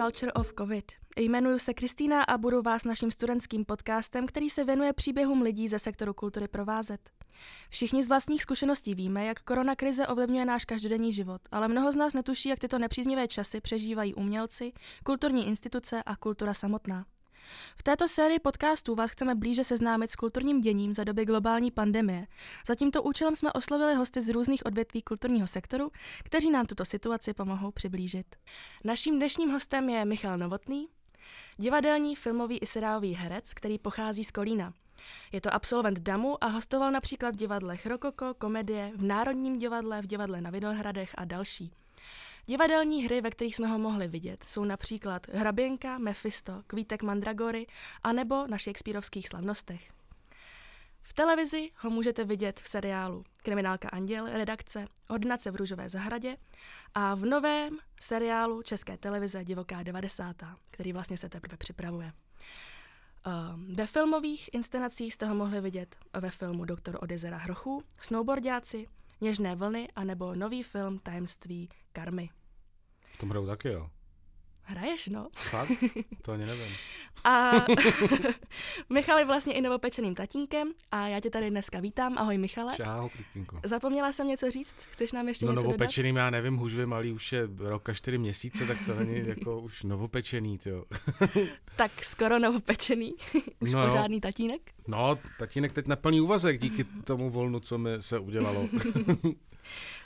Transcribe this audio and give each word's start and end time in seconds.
Culture 0.00 0.32
of 0.32 0.52
COVID. 0.58 0.84
Jmenuji 1.16 1.58
se 1.58 1.74
Kristýna 1.74 2.22
a 2.22 2.38
budu 2.38 2.62
vás 2.62 2.84
naším 2.84 3.10
studentským 3.10 3.64
podcastem, 3.64 4.26
který 4.26 4.50
se 4.50 4.64
věnuje 4.64 4.92
příběhům 4.92 5.42
lidí 5.42 5.68
ze 5.68 5.78
sektoru 5.78 6.14
kultury 6.14 6.48
provázet. 6.48 7.10
Všichni 7.70 8.04
z 8.04 8.08
vlastních 8.08 8.42
zkušeností 8.42 8.94
víme, 8.94 9.24
jak 9.24 9.42
koronakrize 9.42 10.06
ovlivňuje 10.06 10.44
náš 10.44 10.64
každodenní 10.64 11.12
život, 11.12 11.40
ale 11.50 11.68
mnoho 11.68 11.92
z 11.92 11.96
nás 11.96 12.14
netuší, 12.14 12.48
jak 12.48 12.58
tyto 12.58 12.78
nepříznivé 12.78 13.28
časy 13.28 13.60
přežívají 13.60 14.14
umělci, 14.14 14.72
kulturní 15.04 15.46
instituce 15.46 16.02
a 16.02 16.16
kultura 16.16 16.54
samotná. 16.54 17.04
V 17.76 17.82
této 17.82 18.08
sérii 18.08 18.38
podcastů 18.38 18.94
vás 18.94 19.10
chceme 19.10 19.34
blíže 19.34 19.64
seznámit 19.64 20.10
s 20.10 20.16
kulturním 20.16 20.60
děním 20.60 20.92
za 20.92 21.04
doby 21.04 21.24
globální 21.24 21.70
pandemie. 21.70 22.26
Za 22.66 22.74
tímto 22.74 23.02
účelem 23.02 23.36
jsme 23.36 23.52
oslovili 23.52 23.94
hosty 23.94 24.20
z 24.20 24.28
různých 24.28 24.66
odvětví 24.66 25.02
kulturního 25.02 25.46
sektoru, 25.46 25.90
kteří 26.24 26.50
nám 26.50 26.66
tuto 26.66 26.84
situaci 26.84 27.34
pomohou 27.34 27.70
přiblížit. 27.70 28.36
Naším 28.84 29.16
dnešním 29.16 29.50
hostem 29.50 29.88
je 29.88 30.04
Michal 30.04 30.38
Novotný, 30.38 30.88
divadelní, 31.56 32.16
filmový 32.16 32.58
i 32.58 32.66
seriálový 32.66 33.14
herec, 33.14 33.54
který 33.54 33.78
pochází 33.78 34.24
z 34.24 34.30
Kolína. 34.30 34.74
Je 35.32 35.40
to 35.40 35.54
absolvent 35.54 35.98
DAMu 35.98 36.44
a 36.44 36.46
hostoval 36.46 36.90
například 36.90 37.34
v 37.34 37.38
divadlech 37.38 37.86
Rokoko, 37.86 38.34
Komedie, 38.34 38.92
v 38.96 39.02
Národním 39.02 39.58
divadle, 39.58 40.02
v 40.02 40.06
divadle 40.06 40.40
na 40.40 40.50
Vinohradech 40.50 41.10
a 41.14 41.24
další. 41.24 41.72
Divadelní 42.48 43.04
hry, 43.04 43.20
ve 43.20 43.30
kterých 43.30 43.56
jsme 43.56 43.66
ho 43.66 43.78
mohli 43.78 44.08
vidět, 44.08 44.44
jsou 44.48 44.64
například 44.64 45.28
Hraběnka, 45.28 45.98
Mephisto, 45.98 46.62
Kvítek 46.66 47.02
Mandragory 47.02 47.66
a 48.02 48.12
nebo 48.12 48.46
na 48.46 48.58
Shakespeareovských 48.58 49.28
slavnostech. 49.28 49.88
V 51.02 51.14
televizi 51.14 51.70
ho 51.76 51.90
můžete 51.90 52.24
vidět 52.24 52.60
v 52.60 52.68
seriálu 52.68 53.24
Kriminálka 53.42 53.88
Anděl, 53.88 54.26
redakce 54.32 54.84
Ordinace 55.08 55.50
v 55.50 55.56
Růžové 55.56 55.88
zahradě 55.88 56.36
a 56.94 57.14
v 57.14 57.24
novém 57.24 57.78
seriálu 58.00 58.62
České 58.62 58.98
televize 58.98 59.44
Divoká 59.44 59.82
90., 59.82 60.36
který 60.70 60.92
vlastně 60.92 61.18
se 61.18 61.28
teprve 61.28 61.56
připravuje. 61.56 62.12
Ehm, 63.26 63.74
ve 63.74 63.86
filmových 63.86 64.50
inscenacích 64.52 65.14
jste 65.14 65.26
ho 65.26 65.34
mohli 65.34 65.60
vidět 65.60 65.96
ve 66.20 66.30
filmu 66.30 66.64
Doktor 66.64 66.98
Odezera 67.00 67.36
Hrochů, 67.36 67.82
Snowboardiáci, 68.00 68.86
Něžné 69.20 69.56
vlny 69.56 69.88
a 69.96 70.04
nebo 70.04 70.34
nový 70.34 70.62
film 70.62 70.98
Tajemství 70.98 71.68
karmy. 71.92 72.30
To 73.18 73.26
hrajou 73.26 73.46
taky, 73.46 73.68
jo. 73.68 73.90
Hraješ, 74.62 75.06
no. 75.06 75.28
Fakt? 75.34 75.72
To 76.22 76.32
ani 76.32 76.46
nevím. 76.46 76.74
A 77.24 77.52
Michal 78.90 79.18
je 79.18 79.24
vlastně 79.24 79.54
i 79.54 79.60
novopečeným 79.60 80.14
tatínkem 80.14 80.72
a 80.90 81.08
já 81.08 81.20
tě 81.20 81.30
tady 81.30 81.50
dneska 81.50 81.80
vítám. 81.80 82.18
Ahoj 82.18 82.38
Michale. 82.38 82.76
Čau, 82.76 83.08
Kristýnko. 83.08 83.60
Zapomněla 83.64 84.12
jsem 84.12 84.26
něco 84.26 84.50
říct? 84.50 84.76
Chceš 84.90 85.12
nám 85.12 85.28
ještě 85.28 85.46
no, 85.46 85.52
něco 85.52 85.64
novopečeným 85.64 86.14
dodat? 86.14 86.24
já 86.24 86.30
nevím, 86.30 86.56
hužvě 86.56 86.86
malý 86.86 87.12
už 87.12 87.32
je 87.32 87.48
rok 87.58 87.88
a 87.88 87.94
čtyři 87.94 88.18
měsíce, 88.18 88.66
tak 88.66 88.76
to 88.86 88.94
není 88.94 89.28
jako 89.28 89.60
už 89.60 89.82
novopečený, 89.82 90.58
jo. 90.66 90.84
tak 91.76 92.04
skoro 92.04 92.38
novopečený. 92.38 93.14
už 93.60 93.72
no, 93.72 93.86
pořádný 93.86 94.20
tatínek? 94.20 94.60
No, 94.88 95.18
tatínek 95.38 95.72
teď 95.72 95.86
na 95.86 95.96
plný 95.96 96.20
úvazek 96.20 96.60
díky 96.60 96.84
tomu 96.84 97.30
volnu, 97.30 97.60
co 97.60 97.78
mi 97.78 97.90
se 98.00 98.18
udělalo. 98.18 98.68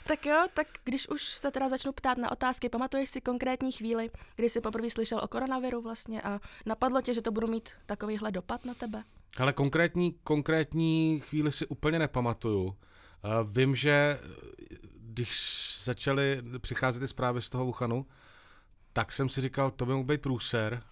Tak 0.07 0.25
jo, 0.25 0.47
tak 0.53 0.67
když 0.83 1.09
už 1.09 1.23
se 1.23 1.51
teda 1.51 1.69
začnu 1.69 1.91
ptát 1.91 2.17
na 2.17 2.31
otázky, 2.31 2.69
pamatuješ 2.69 3.09
si 3.09 3.21
konkrétní 3.21 3.71
chvíli, 3.71 4.09
kdy 4.35 4.49
jsi 4.49 4.61
poprvé 4.61 4.89
slyšel 4.89 5.19
o 5.23 5.27
koronaviru 5.27 5.81
vlastně 5.81 6.21
a 6.21 6.39
napadlo 6.65 7.01
tě, 7.01 7.13
že 7.13 7.21
to 7.21 7.31
budu 7.31 7.47
mít 7.47 7.69
takovýhle 7.85 8.31
dopad 8.31 8.65
na 8.65 8.73
tebe? 8.73 9.03
Ale 9.37 9.53
konkrétní, 9.53 10.15
konkrétní 10.23 11.19
chvíli 11.19 11.51
si 11.51 11.67
úplně 11.67 11.99
nepamatuju. 11.99 12.63
Uh, 12.63 12.75
vím, 13.51 13.75
že 13.75 14.19
když 14.97 15.39
začaly 15.83 16.41
přicházet 16.59 16.99
ty 16.99 17.07
zprávy 17.07 17.41
z 17.41 17.49
toho 17.49 17.65
Wuhanu, 17.65 18.05
tak 18.93 19.11
jsem 19.11 19.29
si 19.29 19.41
říkal, 19.41 19.71
to 19.71 19.85
by 19.85 19.91
mohl 19.91 20.03
být 20.03 20.21
průser, 20.21 20.83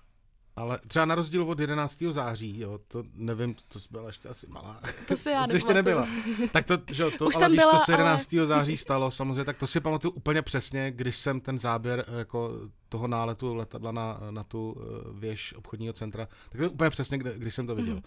ale 0.61 0.79
třeba 0.87 1.05
na 1.05 1.15
rozdíl 1.15 1.43
od 1.43 1.59
11. 1.59 2.03
září, 2.09 2.59
jo, 2.59 2.79
to 2.87 3.03
nevím, 3.13 3.55
to 3.67 3.79
jsi 3.79 3.87
byla 3.91 4.07
ještě 4.07 4.29
asi 4.29 4.47
malá. 4.47 4.81
To 5.07 5.15
si 5.17 5.29
já 5.29 5.47
to 5.47 5.53
ještě 5.53 5.73
nebyla. 5.73 6.07
Tak 6.51 6.65
to, 6.65 6.77
že 6.91 7.03
jo, 7.03 7.11
to, 7.17 7.25
Už 7.25 7.35
ale 7.35 7.49
víš, 7.49 7.57
byla, 7.57 7.71
co 7.71 7.85
se 7.85 7.91
11. 7.91 8.33
Ale... 8.33 8.45
září 8.45 8.77
stalo, 8.77 9.11
samozřejmě, 9.11 9.45
tak 9.45 9.57
to 9.57 9.67
si 9.67 9.79
pamatuju 9.79 10.11
úplně 10.11 10.41
přesně, 10.41 10.91
když 10.91 11.15
jsem 11.15 11.41
ten 11.41 11.59
záběr 11.59 12.05
jako 12.17 12.51
toho 12.89 13.07
náletu 13.07 13.53
letadla 13.53 13.91
na, 13.91 14.19
na 14.31 14.43
tu 14.43 14.75
eh, 14.77 15.19
věž 15.19 15.53
obchodního 15.53 15.93
centra, 15.93 16.27
tak 16.49 16.61
to 16.61 16.71
úplně 16.71 16.89
přesně, 16.89 17.17
kdy, 17.17 17.31
když 17.37 17.55
jsem 17.55 17.67
to 17.67 17.75
viděl. 17.75 17.95
Mm. 17.95 18.01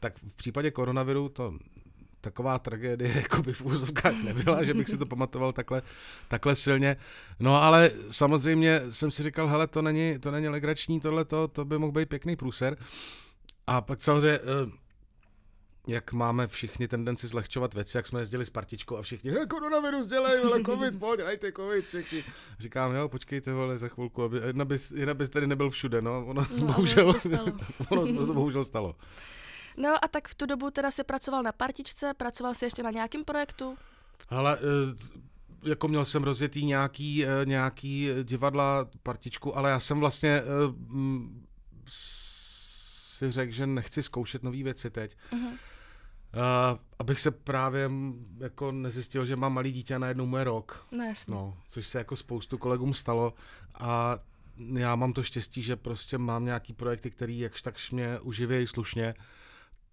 Tak 0.00 0.18
v 0.28 0.34
případě 0.36 0.70
koronaviru 0.70 1.28
to 1.28 1.54
taková 2.22 2.58
tragédie 2.58 3.12
jako 3.22 3.42
by 3.42 3.52
v 3.52 3.64
úzovkách 3.64 4.22
nebyla, 4.24 4.62
že 4.62 4.74
bych 4.74 4.88
si 4.88 4.98
to 4.98 5.06
pamatoval 5.06 5.52
takhle, 5.52 5.82
takhle 6.28 6.54
silně. 6.54 6.96
No 7.40 7.62
ale 7.62 7.90
samozřejmě 8.10 8.80
jsem 8.90 9.10
si 9.10 9.22
říkal, 9.22 9.48
hele, 9.48 9.66
to 9.66 9.82
není, 9.82 10.18
to 10.18 10.30
není 10.30 10.48
legrační, 10.48 11.00
tohle 11.00 11.24
to, 11.24 11.48
to 11.48 11.64
by 11.64 11.78
mohl 11.78 11.92
být 11.92 12.08
pěkný 12.08 12.36
průser. 12.36 12.76
A 13.66 13.80
pak 13.80 14.02
samozřejmě 14.02 14.38
eh, 14.38 14.82
jak 15.86 16.12
máme 16.12 16.48
všichni 16.48 16.88
tendenci 16.88 17.28
zlehčovat 17.28 17.74
věci, 17.74 17.96
jak 17.96 18.06
jsme 18.06 18.20
jezdili 18.20 18.44
s 18.44 18.50
partičkou 18.50 18.96
a 18.96 19.02
všichni, 19.02 19.30
hej, 19.30 19.46
koronavirus 19.46 20.06
dělej, 20.06 20.40
ale 20.44 20.62
covid, 20.62 20.98
pojď, 20.98 21.20
dajte 21.20 21.52
covid, 21.52 21.86
všichni. 21.86 22.24
Říkám, 22.58 22.94
jo, 22.94 23.08
počkejte, 23.08 23.52
vole, 23.52 23.78
za 23.78 23.88
chvilku, 23.88 24.22
aby, 24.22 24.40
jedna 24.46 24.64
bys, 24.64 24.90
jedna 24.90 25.14
bys 25.14 25.30
tady 25.30 25.46
nebyl 25.46 25.70
všude, 25.70 26.02
no, 26.02 26.26
ono, 26.26 26.46
no, 26.58 26.66
bohužel, 26.66 27.14
ono 27.88 28.26
to 28.26 28.34
bohužel 28.34 28.64
stalo. 28.64 28.96
No 29.76 30.04
a 30.04 30.08
tak 30.08 30.28
v 30.28 30.34
tu 30.34 30.46
dobu 30.46 30.70
teda 30.70 30.90
si 30.90 31.04
pracoval 31.04 31.42
na 31.42 31.52
partičce, 31.52 32.14
pracoval 32.14 32.54
si 32.54 32.64
ještě 32.64 32.82
na 32.82 32.90
nějakém 32.90 33.24
projektu? 33.24 33.76
Ale 34.28 34.58
eh, 34.58 35.68
jako 35.68 35.88
měl 35.88 36.04
jsem 36.04 36.24
rozjetý 36.24 36.64
nějaký, 36.64 37.26
eh, 37.26 37.28
nějaký 37.44 38.08
divadla, 38.22 38.86
partičku, 39.02 39.56
ale 39.56 39.70
já 39.70 39.80
jsem 39.80 40.00
vlastně 40.00 40.30
eh, 40.30 40.42
si 41.88 43.30
řekl, 43.30 43.52
že 43.52 43.66
nechci 43.66 44.02
zkoušet 44.02 44.42
nové 44.42 44.62
věci 44.62 44.90
teď. 44.90 45.16
Uh-huh. 45.32 45.52
Uh, 46.36 46.78
abych 46.98 47.20
se 47.20 47.30
právě 47.30 47.90
jako 48.38 48.72
nezjistil, 48.72 49.24
že 49.24 49.36
mám 49.36 49.54
malý 49.54 49.72
dítě 49.72 49.94
a 49.94 49.98
najednou 49.98 50.26
mu 50.26 50.36
je 50.36 50.44
rok. 50.44 50.86
No. 50.92 51.14
No, 51.28 51.56
což 51.68 51.86
se 51.86 51.98
jako 51.98 52.16
spoustu 52.16 52.58
kolegům 52.58 52.94
stalo 52.94 53.34
a 53.74 54.18
já 54.76 54.94
mám 54.94 55.12
to 55.12 55.22
štěstí, 55.22 55.62
že 55.62 55.76
prostě 55.76 56.18
mám 56.18 56.44
nějaký 56.44 56.72
projekty, 56.72 57.10
který 57.10 57.38
jakž 57.38 57.62
takž 57.62 57.90
mě 57.90 58.20
uživějí 58.20 58.66
slušně 58.66 59.14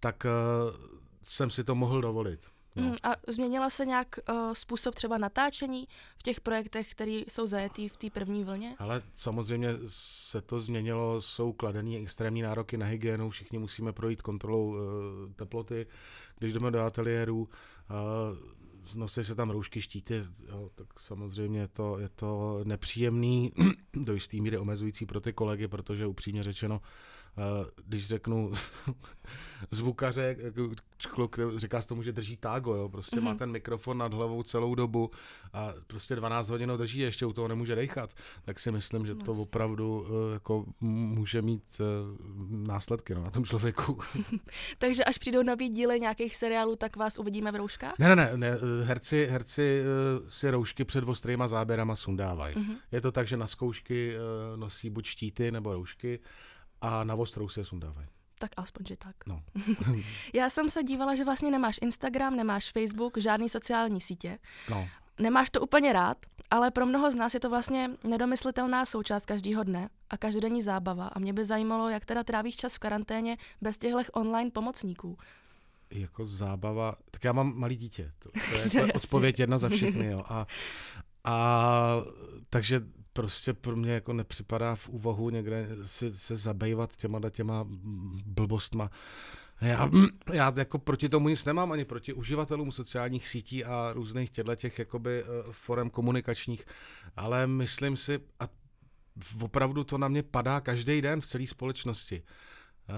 tak 0.00 0.24
uh, 0.24 0.76
jsem 1.22 1.50
si 1.50 1.64
to 1.64 1.74
mohl 1.74 2.00
dovolit. 2.00 2.40
No. 2.76 2.82
Mm, 2.82 2.94
a 3.02 3.16
změnila 3.28 3.70
se 3.70 3.86
nějak 3.86 4.18
uh, 4.28 4.52
způsob 4.52 4.94
třeba 4.94 5.18
natáčení 5.18 5.88
v 6.18 6.22
těch 6.22 6.40
projektech, 6.40 6.90
které 6.90 7.22
jsou 7.28 7.46
zajetý 7.46 7.88
v 7.88 7.96
té 7.96 8.10
první 8.10 8.44
vlně? 8.44 8.76
Ale 8.78 9.02
samozřejmě 9.14 9.68
se 9.86 10.42
to 10.42 10.60
změnilo, 10.60 11.22
jsou 11.22 11.52
kladený 11.52 11.98
extrémní 11.98 12.42
nároky 12.42 12.76
na 12.76 12.86
hygienu, 12.86 13.30
všichni 13.30 13.58
musíme 13.58 13.92
projít 13.92 14.22
kontrolou 14.22 14.68
uh, 14.68 14.78
teploty, 15.36 15.86
když 16.38 16.52
jdeme 16.52 16.70
do 16.70 16.80
ateliéru, 16.80 17.38
uh, 17.40 18.60
nosí 18.94 19.24
se 19.24 19.34
tam 19.34 19.50
roušky, 19.50 19.80
štíty, 19.80 20.22
jo, 20.48 20.70
tak 20.74 21.00
samozřejmě 21.00 21.68
to, 21.68 21.98
je 21.98 22.08
to 22.08 22.60
nepříjemný, 22.64 23.52
do 23.94 24.14
jisté 24.14 24.36
míry 24.36 24.58
omezující 24.58 25.06
pro 25.06 25.20
ty 25.20 25.32
kolegy, 25.32 25.68
protože 25.68 26.06
upřímně 26.06 26.42
řečeno, 26.42 26.80
když 27.86 28.06
řeknu 28.06 28.52
zvukaře, 29.70 30.36
kluk 31.08 31.38
říká 31.56 31.82
se 31.82 31.88
tomu, 31.88 32.02
že 32.02 32.12
drží 32.12 32.36
tágo, 32.36 32.74
jo, 32.74 32.88
prostě 32.88 33.16
mm-hmm. 33.16 33.22
má 33.22 33.30
mhm. 33.30 33.38
ten 33.38 33.50
mikrofon 33.50 33.98
nad 33.98 34.14
hlavou 34.14 34.42
celou 34.42 34.74
dobu 34.74 35.10
a 35.52 35.72
prostě 35.86 36.16
12 36.16 36.48
hodin 36.48 36.72
drží, 36.76 36.98
ještě 36.98 37.26
u 37.26 37.32
toho 37.32 37.48
nemůže 37.48 37.74
dechat, 37.74 38.14
tak 38.42 38.60
si 38.60 38.72
myslím, 38.72 39.06
že 39.06 39.14
to 39.14 39.32
opravdu 39.32 40.06
eh, 40.06 40.32
jako 40.32 40.64
může 40.80 41.42
mít 41.42 41.62
eh, 41.80 41.84
následky 42.50 43.14
no, 43.14 43.24
na 43.24 43.30
tom 43.30 43.44
člověku. 43.44 43.98
Takže 44.78 45.04
až 45.04 45.18
přijdou 45.18 45.42
nový 45.42 45.68
díly 45.68 46.00
nějakých 46.00 46.36
seriálů, 46.36 46.76
tak 46.76 46.96
vás 46.96 47.18
uvidíme 47.18 47.52
v 47.52 47.56
rouškách? 47.56 47.98
Ne, 47.98 48.08
ne, 48.08 48.16
ne, 48.16 48.36
ne 48.36 48.50
herci, 48.82 49.28
herci 49.30 49.82
eh, 49.82 50.30
si 50.30 50.50
roušky 50.50 50.84
před 50.84 51.04
ostrýma 51.04 51.48
záběrama 51.48 51.96
sundávají. 51.96 52.54
Mm-hmm. 52.54 52.76
Je 52.92 53.00
to 53.00 53.12
tak, 53.12 53.28
že 53.28 53.36
na 53.36 53.46
zkoušky 53.46 54.14
nosí 54.56 54.90
buď 54.90 55.06
štíty 55.06 55.50
nebo 55.50 55.72
roušky, 55.72 56.20
a 56.80 57.04
na 57.04 57.14
ostrou 57.14 57.48
se 57.48 57.64
sundávají. 57.64 58.08
Tak 58.38 58.50
aspoň, 58.56 58.86
že 58.86 58.96
tak. 58.96 59.16
No. 59.26 59.42
Já 60.34 60.50
jsem 60.50 60.70
se 60.70 60.82
dívala, 60.82 61.14
že 61.14 61.24
vlastně 61.24 61.50
nemáš 61.50 61.78
Instagram, 61.82 62.36
nemáš 62.36 62.72
Facebook, 62.72 63.18
žádný 63.18 63.48
sociální 63.48 64.00
sítě. 64.00 64.38
No. 64.70 64.88
Nemáš 65.18 65.50
to 65.50 65.60
úplně 65.60 65.92
rád, 65.92 66.16
ale 66.50 66.70
pro 66.70 66.86
mnoho 66.86 67.10
z 67.10 67.14
nás 67.14 67.34
je 67.34 67.40
to 67.40 67.50
vlastně 67.50 67.90
nedomyslitelná 68.04 68.86
součást 68.86 69.26
každého 69.26 69.64
dne 69.64 69.88
a 70.10 70.16
každodenní 70.16 70.62
zábava. 70.62 71.06
A 71.06 71.18
mě 71.18 71.32
by 71.32 71.44
zajímalo, 71.44 71.88
jak 71.88 72.04
teda 72.04 72.24
trávíš 72.24 72.56
čas 72.56 72.74
v 72.74 72.78
karanténě 72.78 73.36
bez 73.60 73.78
těchto 73.78 73.98
online 74.12 74.50
pomocníků. 74.50 75.18
Jako 75.90 76.26
zábava, 76.26 76.94
tak 77.10 77.24
já 77.24 77.32
mám 77.32 77.52
malý 77.56 77.76
dítě, 77.76 78.12
to, 78.18 78.30
to 78.30 78.76
je 78.76 78.82
jako 78.82 78.92
odpověď 78.92 79.38
jedna 79.38 79.58
za 79.58 79.68
všechny, 79.68 80.06
jo. 80.06 80.22
A, 80.28 80.46
a 81.24 81.96
takže 82.50 82.80
prostě 83.12 83.52
pro 83.52 83.76
mě 83.76 83.92
jako 83.92 84.12
nepřipadá 84.12 84.74
v 84.74 84.88
úvahu 84.88 85.30
někde 85.30 85.68
si, 85.84 86.12
se 86.12 86.36
zabývat 86.36 86.96
těma 86.96 87.30
těma 87.30 87.66
blbostma. 88.26 88.90
Já, 89.60 89.90
já 90.32 90.52
jako 90.56 90.78
proti 90.78 91.08
tomu 91.08 91.28
nic 91.28 91.44
nemám, 91.44 91.72
ani 91.72 91.84
proti 91.84 92.12
uživatelům 92.12 92.72
sociálních 92.72 93.28
sítí 93.28 93.64
a 93.64 93.92
různých 93.92 94.30
těchto 94.30 94.56
těch 94.56 94.78
jakoby 94.78 95.22
eh, 95.22 95.26
forem 95.50 95.90
komunikačních, 95.90 96.64
ale 97.16 97.46
myslím 97.46 97.96
si, 97.96 98.20
a 98.40 98.48
opravdu 99.40 99.84
to 99.84 99.98
na 99.98 100.08
mě 100.08 100.22
padá 100.22 100.60
každý 100.60 101.02
den 101.02 101.20
v 101.20 101.26
celé 101.26 101.46
společnosti. 101.46 102.22
Uh, 102.88 102.96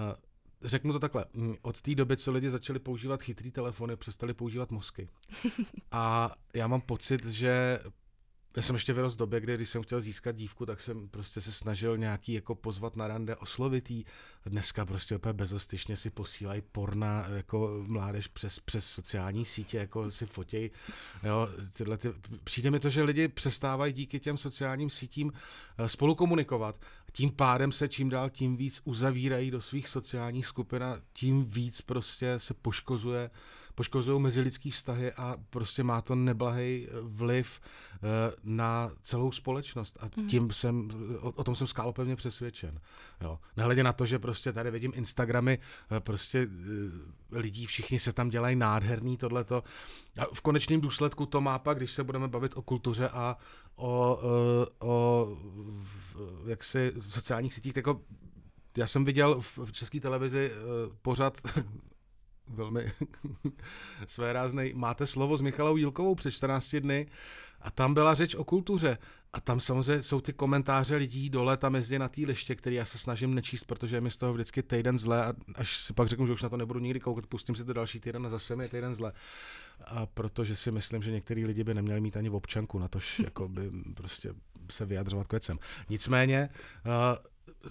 řeknu 0.61 0.93
to 0.93 0.99
takhle, 0.99 1.25
mm, 1.33 1.55
od 1.61 1.81
té 1.81 1.95
doby, 1.95 2.17
co 2.17 2.31
lidi 2.31 2.49
začali 2.49 2.79
používat 2.79 3.21
chytrý 3.21 3.51
telefony, 3.51 3.95
přestali 3.95 4.33
používat 4.33 4.71
mozky. 4.71 5.09
A 5.91 6.31
já 6.55 6.67
mám 6.67 6.81
pocit, 6.81 7.25
že 7.25 7.79
já 8.55 8.61
jsem 8.61 8.75
ještě 8.75 8.93
vyrost 8.93 9.15
v 9.15 9.19
době, 9.19 9.39
kdy 9.39 9.55
když 9.55 9.69
jsem 9.69 9.83
chtěl 9.83 10.01
získat 10.01 10.35
dívku, 10.35 10.65
tak 10.65 10.81
jsem 10.81 11.09
prostě 11.09 11.41
se 11.41 11.51
snažil 11.51 11.97
nějaký 11.97 12.33
jako 12.33 12.55
pozvat 12.55 12.95
na 12.95 13.07
rande 13.07 13.35
oslovitý. 13.35 14.03
Dneska 14.45 14.85
prostě 14.85 15.15
úplně 15.15 15.33
bezostyšně 15.33 15.97
si 15.97 16.09
posílají 16.09 16.61
porna 16.71 17.25
jako 17.27 17.83
mládež 17.87 18.27
přes, 18.27 18.59
přes 18.59 18.85
sociální 18.85 19.45
sítě, 19.45 19.77
jako 19.77 20.11
si 20.11 20.25
fotěj. 20.25 20.71
Jo, 21.23 21.49
tyhle 21.77 21.97
ty, 21.97 22.13
přijde 22.43 22.71
mi 22.71 22.79
to, 22.79 22.89
že 22.89 23.03
lidi 23.03 23.27
přestávají 23.27 23.93
díky 23.93 24.19
těm 24.19 24.37
sociálním 24.37 24.89
sítím 24.89 25.33
eh, 25.77 25.89
spolu 25.89 26.15
komunikovat. 26.15 26.75
Tím 27.11 27.31
pádem 27.31 27.71
se 27.71 27.89
čím 27.89 28.09
dál 28.09 28.29
tím 28.29 28.57
víc 28.57 28.81
uzavírají 28.83 29.51
do 29.51 29.61
svých 29.61 29.87
sociálních 29.87 30.47
skupin 30.47 30.83
a 30.83 31.01
tím 31.13 31.45
víc 31.45 31.81
prostě 31.81 32.39
se 32.39 32.53
poškozuje 32.53 33.29
poškozují 33.75 34.21
mezilidský 34.21 34.71
vztahy 34.71 35.11
a 35.11 35.37
prostě 35.49 35.83
má 35.83 36.01
to 36.01 36.15
neblahý 36.15 36.87
vliv 37.01 37.61
eh, 37.61 37.99
na 38.43 38.91
celou 39.01 39.31
společnost 39.31 39.97
a 39.99 40.09
mhm. 40.17 40.27
tím 40.27 40.51
jsem, 40.51 40.89
o, 41.21 41.31
o 41.31 41.43
tom 41.43 41.55
jsem 41.55 41.67
skálopevně 41.67 42.15
přesvědčen. 42.15 42.79
Jo. 43.21 43.39
Nehledě 43.57 43.83
na 43.83 43.93
to, 43.93 44.05
že 44.05 44.19
prostě 44.19 44.53
tady 44.53 44.71
vidím 44.71 44.91
Instagramy 44.95 45.59
eh, 45.91 45.99
prostě 45.99 46.47
eh, 46.47 47.39
lidí, 47.39 47.65
všichni 47.65 47.99
se 47.99 48.13
tam 48.13 48.29
dělají 48.29 48.55
nádherný 48.55 49.17
tohleto. 49.17 49.63
A 50.17 50.25
v 50.33 50.41
konečném 50.41 50.81
důsledku 50.81 51.25
to 51.25 51.41
má 51.41 51.59
pak, 51.59 51.77
když 51.77 51.91
se 51.91 52.03
budeme 52.03 52.27
bavit 52.27 52.57
o 52.57 52.61
kultuře 52.61 53.09
a 53.09 53.37
o, 53.75 54.19
o, 54.79 54.87
o 54.87 55.27
jaksi 56.45 56.93
sociálních 56.99 57.53
sítích, 57.53 57.75
jako 57.75 58.01
já 58.77 58.87
jsem 58.87 59.05
viděl 59.05 59.41
v 59.41 59.71
české 59.71 59.99
televizi 59.99 60.51
pořad 61.01 61.41
velmi 62.47 62.91
své 64.07 64.33
ráznej. 64.33 64.73
Máte 64.75 65.07
slovo 65.07 65.37
s 65.37 65.41
Michalou 65.41 65.77
Jílkovou 65.77 66.15
před 66.15 66.31
14 66.31 66.75
dny 66.75 67.07
a 67.61 67.71
tam 67.71 67.93
byla 67.93 68.13
řeč 68.13 68.35
o 68.35 68.43
kultuře. 68.43 68.97
A 69.33 69.41
tam 69.41 69.59
samozřejmě 69.59 70.01
jsou 70.01 70.21
ty 70.21 70.33
komentáře 70.33 70.95
lidí 70.95 71.29
dole, 71.29 71.57
tam 71.57 71.75
jezdí 71.75 71.99
na 71.99 72.09
té 72.09 72.21
liště, 72.21 72.55
který 72.55 72.75
já 72.75 72.85
se 72.85 72.97
snažím 72.97 73.35
nečíst, 73.35 73.63
protože 73.63 74.01
mi 74.01 74.11
z 74.11 74.17
toho 74.17 74.33
vždycky 74.33 74.63
týden 74.63 74.97
zle 74.97 75.25
a 75.25 75.33
až 75.55 75.77
si 75.77 75.93
pak 75.93 76.07
řeknu, 76.07 76.27
že 76.27 76.33
už 76.33 76.41
na 76.41 76.49
to 76.49 76.57
nebudu 76.57 76.79
nikdy 76.79 76.99
koukat, 76.99 77.27
pustím 77.27 77.55
si 77.55 77.65
to 77.65 77.73
další 77.73 77.99
týden 77.99 78.25
a 78.25 78.29
zase 78.29 78.55
mi 78.55 78.63
je 78.63 78.69
týden 78.69 78.95
zle. 78.95 79.13
A 79.85 80.05
protože 80.05 80.55
si 80.55 80.71
myslím, 80.71 81.01
že 81.01 81.11
některý 81.11 81.45
lidi 81.45 81.63
by 81.63 81.73
neměli 81.73 82.01
mít 82.01 82.17
ani 82.17 82.29
v 82.29 82.35
občanku, 82.35 82.79
na 82.79 82.87
tož 82.87 83.19
jako 83.23 83.47
by 83.47 83.71
prostě 83.93 84.33
se 84.71 84.85
vyjadřovat 84.85 85.27
k 85.27 85.31
věcem. 85.31 85.59
Nicméně, 85.89 86.49
uh, 86.85 86.91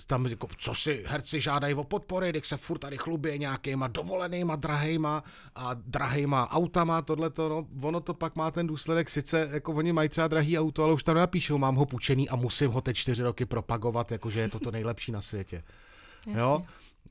tam 0.06 0.26
jako, 0.26 0.48
co 0.58 0.74
si 0.74 1.04
herci 1.06 1.40
žádají 1.40 1.74
o 1.74 1.84
podpory, 1.84 2.30
když 2.30 2.48
se 2.48 2.56
furt 2.56 2.78
tady 2.78 2.98
chlubě 2.98 3.38
nějakýma 3.38 3.88
dovolenýma, 3.88 4.56
drahejma 4.56 5.24
a 5.54 5.74
drahejma 5.74 6.50
autama, 6.50 7.02
tohleto, 7.02 7.48
no, 7.48 7.66
ono 7.88 8.00
to 8.00 8.14
pak 8.14 8.36
má 8.36 8.50
ten 8.50 8.66
důsledek, 8.66 9.10
sice 9.10 9.48
jako 9.52 9.72
oni 9.72 9.92
mají 9.92 10.08
třeba 10.08 10.28
drahý 10.28 10.58
auto, 10.58 10.84
ale 10.84 10.92
už 10.92 11.02
tam 11.02 11.16
napíšou, 11.16 11.58
mám 11.58 11.74
ho 11.74 11.86
půjčený 11.86 12.28
a 12.28 12.36
musím 12.36 12.70
ho 12.70 12.80
teď 12.80 12.96
čtyři 12.96 13.22
roky 13.22 13.46
propagovat, 13.46 14.12
jakože 14.12 14.40
je 14.40 14.48
to 14.48 14.58
to 14.58 14.70
nejlepší 14.70 15.12
na 15.12 15.20
světě. 15.20 15.62
Jo? 16.26 16.62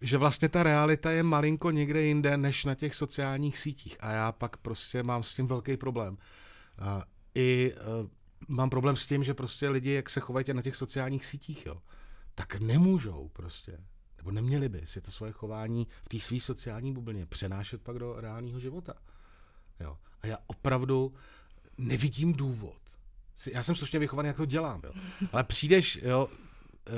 Že 0.01 0.18
vlastně 0.18 0.50
ta 0.50 0.63
realita 0.63 1.12
je 1.12 1.24
malinko 1.24 1.72
někde 1.72 2.01
jinde, 2.01 2.38
než 2.38 2.66
na 2.66 2.75
těch 2.75 2.95
sociálních 2.95 3.57
sítích 3.57 3.98
a 4.00 4.12
já 4.12 4.31
pak 4.31 4.57
prostě 4.57 5.04
mám 5.04 5.24
s 5.24 5.36
tím 5.36 5.48
velký 5.48 5.77
problém. 5.77 6.18
A 6.80 7.04
I 7.36 7.74
uh, 7.74 8.07
mám 8.48 8.69
problém 8.69 8.95
s 8.95 9.06
tím, 9.06 9.24
že 9.24 9.34
prostě 9.34 9.69
lidi, 9.69 9.92
jak 9.92 10.10
se 10.10 10.19
chovají 10.19 10.45
na 10.54 10.62
těch 10.62 10.75
sociálních 10.75 11.25
sítích, 11.25 11.66
jo 11.66 11.77
tak 12.36 12.60
nemůžou 12.60 13.30
prostě, 13.33 13.78
nebo 14.18 14.31
neměli 14.31 14.69
by 14.69 14.86
si 14.86 15.01
to 15.01 15.12
svoje 15.12 15.31
chování 15.31 15.88
v 16.04 16.10
té 16.10 16.19
své 16.19 16.39
sociální 16.39 16.94
bublině 16.94 17.25
přenášet 17.25 17.81
pak 17.81 18.00
do 18.00 18.22
reálného 18.22 18.60
života. 18.60 18.94
Jo. 19.80 19.98
A 20.22 20.28
já 20.28 20.38
opravdu 20.48 21.13
nevidím 21.78 22.33
důvod. 22.33 22.81
Já 23.51 23.63
jsem 23.63 23.75
slušně 23.75 24.00
vychovaný, 24.00 24.28
jak 24.28 24.38
to 24.38 24.45
dělám, 24.45 24.81
jo. 24.83 24.92
Ale 25.31 25.44
přijdeš, 25.44 26.00
jo, 26.01 26.28
eh, 26.88 26.92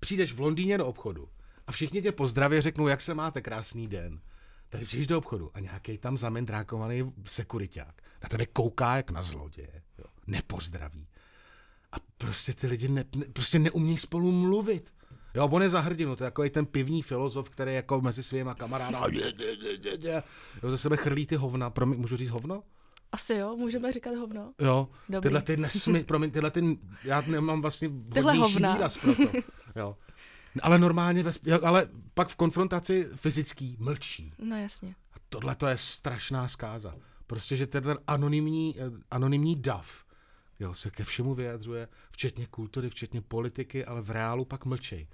přijdeš 0.00 0.32
v 0.32 0.40
Londýně 0.40 0.78
do 0.78 0.86
obchodu 0.86 1.28
a 1.66 1.72
všichni 1.72 2.02
tě 2.02 2.12
pozdraví 2.12 2.60
řeknou, 2.60 2.88
jak 2.88 3.00
se 3.00 3.14
máte, 3.14 3.42
krásný 3.42 3.88
den. 3.88 4.20
Tady 4.68 4.84
přijdeš 4.84 5.06
do 5.06 5.18
obchodu 5.18 5.50
a 5.54 5.60
nějaký 5.60 5.98
tam 5.98 6.18
zamendrákovaný 6.18 7.12
sekuriták 7.24 8.02
na 8.22 8.28
tebe 8.28 8.46
kouká 8.46 8.96
jak 8.96 9.10
na 9.10 9.22
zloděje, 9.22 9.82
jo. 9.98 10.04
nepozdraví. 10.26 11.08
Prostě 12.18 12.54
ty 12.54 12.66
lidi 12.66 12.88
ne, 12.88 13.04
ne, 13.16 13.24
prostě 13.32 13.58
neumí 13.58 13.98
spolu 13.98 14.32
mluvit. 14.32 14.92
Jo, 15.34 15.48
on 15.48 15.62
je 15.62 15.70
za 15.70 15.80
hrdinu, 15.80 16.16
to 16.16 16.24
je 16.24 16.26
jako 16.26 16.48
ten 16.48 16.66
pivní 16.66 17.02
filozof, 17.02 17.50
který 17.50 17.74
jako 17.74 18.00
mezi 18.00 18.22
svýma 18.22 18.54
kamarády 18.54 19.20
jo, 20.62 20.70
ze 20.70 20.78
sebe 20.78 20.96
chrlí 20.96 21.26
ty 21.26 21.36
hovna. 21.36 21.70
Promiň, 21.70 22.00
můžu 22.00 22.16
říct 22.16 22.30
hovno? 22.30 22.62
Asi 23.12 23.34
jo, 23.34 23.56
můžeme 23.56 23.92
říkat 23.92 24.14
hovno. 24.14 24.52
Jo, 24.60 24.88
Dobrý. 25.08 25.22
tyhle 25.22 25.42
ty 25.42 25.56
nesmy, 25.56 26.04
promiň, 26.04 26.30
tyhle 26.30 26.50
ty, 26.50 26.78
já 27.04 27.20
nemám 27.20 27.62
vlastně 27.62 27.88
vhodnější 27.88 28.56
výraz 28.56 28.96
pro 28.96 29.14
to. 29.14 29.22
Jo. 29.76 29.96
Ale 30.62 30.78
normálně, 30.78 31.22
ve, 31.22 31.32
ale 31.62 31.88
pak 32.14 32.28
v 32.28 32.36
konfrontaci 32.36 33.08
fyzický 33.14 33.76
mlčí. 33.80 34.32
No 34.38 34.56
jasně. 34.56 34.94
A 35.12 35.16
tohle 35.28 35.54
to 35.54 35.66
je 35.66 35.76
strašná 35.76 36.48
zkáza. 36.48 36.94
Prostě, 37.26 37.56
že 37.56 37.66
ten 37.66 37.98
anonymní, 38.06 38.76
eh, 38.78 38.90
anonymní 39.10 39.56
dav, 39.56 40.04
Jo, 40.60 40.74
se 40.74 40.90
ke 40.90 41.04
všemu 41.04 41.34
vyjadřuje, 41.34 41.88
včetně 42.10 42.46
kultury, 42.46 42.90
včetně 42.90 43.20
politiky, 43.20 43.84
ale 43.84 44.02
v 44.02 44.10
reálu 44.10 44.44
pak 44.44 44.64
mlčej. 44.64 45.08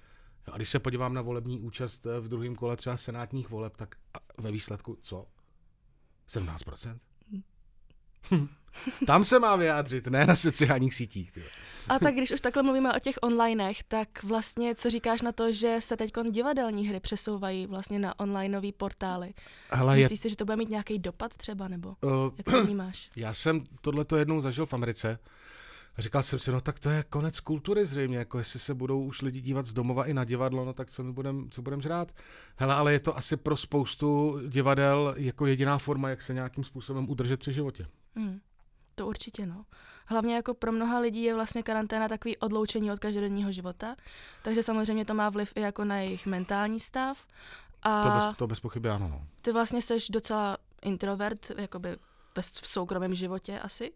Jo, 0.48 0.54
a 0.54 0.56
když 0.56 0.68
se 0.68 0.78
podívám 0.78 1.14
na 1.14 1.22
volební 1.22 1.60
účast 1.60 2.06
eh, 2.06 2.20
v 2.20 2.28
druhém 2.28 2.54
kole 2.54 2.76
třeba 2.76 2.96
senátních 2.96 3.50
voleb, 3.50 3.76
tak 3.76 3.94
ve 4.38 4.52
výsledku 4.52 4.98
co? 5.02 5.26
17%? 6.28 6.98
Tam 9.06 9.24
se 9.24 9.38
má 9.38 9.56
vyjádřit, 9.56 10.06
ne 10.06 10.26
na 10.26 10.36
sociálních 10.36 10.94
sítích. 10.94 11.32
Tyjo. 11.32 11.46
A 11.88 11.98
tak 11.98 12.14
když 12.14 12.32
už 12.32 12.40
takhle 12.40 12.62
mluvíme 12.62 12.92
o 12.92 12.98
těch 12.98 13.14
onlinech, 13.22 13.82
tak 13.82 14.22
vlastně 14.22 14.74
co 14.74 14.90
říkáš 14.90 15.22
na 15.22 15.32
to, 15.32 15.52
že 15.52 15.76
se 15.80 15.96
teď 15.96 16.12
divadelní 16.30 16.88
hry 16.88 17.00
přesouvají 17.00 17.66
vlastně 17.66 17.98
na 17.98 18.20
onlineové 18.20 18.72
portály? 18.76 19.34
Hele, 19.70 19.96
Myslíš 19.96 20.18
je... 20.18 20.22
si, 20.22 20.28
že 20.28 20.36
to 20.36 20.44
bude 20.44 20.56
mít 20.56 20.68
nějaký 20.68 20.98
dopad 20.98 21.34
třeba, 21.36 21.68
nebo 21.68 21.88
uh, 22.00 22.12
jak 22.36 22.50
to 22.50 22.64
vnímáš? 22.64 23.10
Já 23.16 23.34
jsem 23.34 23.64
tohleto 23.80 24.16
jednou 24.16 24.40
zažil 24.40 24.66
v 24.66 24.74
Americe. 24.74 25.18
A 25.96 26.02
říkal 26.02 26.22
jsem 26.22 26.38
si, 26.38 26.52
no 26.52 26.60
tak 26.60 26.78
to 26.78 26.90
je 26.90 27.04
konec 27.08 27.40
kultury 27.40 27.86
zřejmě, 27.86 28.18
jako 28.18 28.38
jestli 28.38 28.58
se 28.58 28.74
budou 28.74 29.02
už 29.02 29.22
lidi 29.22 29.40
dívat 29.40 29.66
z 29.66 29.72
domova 29.72 30.04
i 30.04 30.14
na 30.14 30.24
divadlo, 30.24 30.64
no 30.64 30.72
tak 30.72 30.90
co 30.90 31.04
my 31.04 31.12
budem, 31.12 31.50
co 31.50 31.62
budem 31.62 31.82
žrát. 31.82 32.12
Hele, 32.56 32.74
ale 32.74 32.92
je 32.92 33.00
to 33.00 33.16
asi 33.16 33.36
pro 33.36 33.56
spoustu 33.56 34.40
divadel 34.48 35.14
jako 35.16 35.46
jediná 35.46 35.78
forma, 35.78 36.08
jak 36.08 36.22
se 36.22 36.34
nějakým 36.34 36.64
způsobem 36.64 37.10
udržet 37.10 37.40
při 37.40 37.52
životě. 37.52 37.86
Hmm. 38.16 38.40
To 38.94 39.06
určitě, 39.06 39.46
no. 39.46 39.64
Hlavně 40.06 40.34
jako 40.34 40.54
pro 40.54 40.72
mnoha 40.72 40.98
lidí 40.98 41.22
je 41.22 41.34
vlastně 41.34 41.62
karanténa 41.62 42.08
takový 42.08 42.36
odloučení 42.36 42.92
od 42.92 42.98
každodenního 42.98 43.52
života, 43.52 43.96
takže 44.42 44.62
samozřejmě 44.62 45.04
to 45.04 45.14
má 45.14 45.30
vliv 45.30 45.52
i 45.56 45.60
jako 45.60 45.84
na 45.84 45.96
jejich 45.96 46.26
mentální 46.26 46.80
stav. 46.80 47.26
A 47.82 48.02
to 48.02 48.26
bez, 48.26 48.36
to 48.36 48.46
bez 48.46 48.60
pochyby 48.60 48.88
ano, 48.88 49.08
no. 49.08 49.26
Ty 49.42 49.52
vlastně 49.52 49.82
jsi 49.82 49.98
docela 50.10 50.56
introvert, 50.82 51.50
jakoby 51.58 51.96
v 52.40 52.68
soukromém 52.68 53.14
životě 53.14 53.60
asi. 53.60 53.92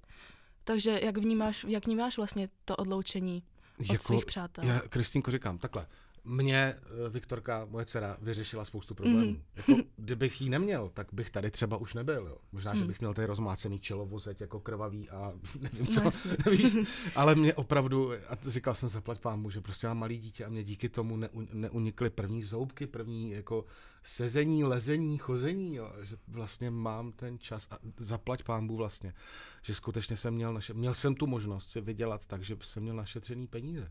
Takže 0.64 1.00
jak 1.02 1.18
vnímáš, 1.18 1.64
jak 1.68 1.86
vnímáš 1.86 2.16
vlastně 2.16 2.48
to 2.64 2.76
odloučení 2.76 3.42
od 3.80 3.86
jako, 3.92 4.04
svých 4.04 4.26
přátel? 4.26 4.64
Já, 4.64 4.80
Kristýnko, 4.80 5.30
říkám 5.30 5.58
takhle 5.58 5.86
mě 6.26 6.56
eh, 6.56 7.08
Viktorka, 7.10 7.66
moje 7.70 7.84
dcera, 7.84 8.16
vyřešila 8.20 8.64
spoustu 8.64 8.94
problémů. 8.94 9.30
Mm. 9.30 9.42
Jako, 9.56 9.82
kdybych 9.96 10.40
jí 10.40 10.50
neměl, 10.50 10.90
tak 10.94 11.06
bych 11.12 11.30
tady 11.30 11.50
třeba 11.50 11.76
už 11.76 11.94
nebyl. 11.94 12.26
Jo. 12.26 12.38
Možná, 12.52 12.72
mm. 12.72 12.76
že 12.76 12.80
mhm. 12.80 12.88
bych 12.88 13.00
měl 13.00 13.14
tady 13.14 13.26
rozmácený 13.26 13.78
čelo, 13.78 14.06
vozeť 14.06 14.40
jako 14.40 14.60
krvavý 14.60 15.10
a 15.10 15.32
nevím 15.60 15.86
co, 15.86 16.02
no, 16.04 16.10
víš. 16.50 16.76
Ale 17.14 17.34
mě 17.34 17.54
opravdu, 17.54 18.12
a 18.12 18.36
říkal 18.46 18.74
jsem 18.74 18.88
zaplať 18.88 19.20
pámu, 19.20 19.50
že 19.50 19.60
prostě 19.60 19.86
mám 19.86 19.98
malý 19.98 20.18
dítě 20.18 20.44
a 20.44 20.48
mě 20.48 20.64
díky 20.64 20.88
tomu 20.88 21.16
neu, 21.16 21.46
neunikly 21.52 22.10
první 22.10 22.42
zoubky, 22.42 22.86
první 22.86 23.30
jako 23.30 23.64
sezení, 24.02 24.64
lezení, 24.64 25.18
chození, 25.18 25.74
jo. 25.74 25.92
že 26.02 26.16
vlastně 26.28 26.70
mám 26.70 27.12
ten 27.12 27.38
čas 27.38 27.68
a 27.70 27.78
zaplať 27.96 28.42
pámbu 28.42 28.76
vlastně, 28.76 29.14
že 29.62 29.74
skutečně 29.74 30.16
jsem 30.16 30.34
měl, 30.34 30.54
naše, 30.54 30.74
měl 30.74 30.94
jsem 30.94 31.14
tu 31.14 31.26
možnost 31.26 31.68
si 31.68 31.80
vydělat 31.80 32.26
tak, 32.26 32.42
že 32.42 32.56
jsem 32.62 32.82
měl 32.82 32.96
našetřený 32.96 33.46
peníze. 33.46 33.88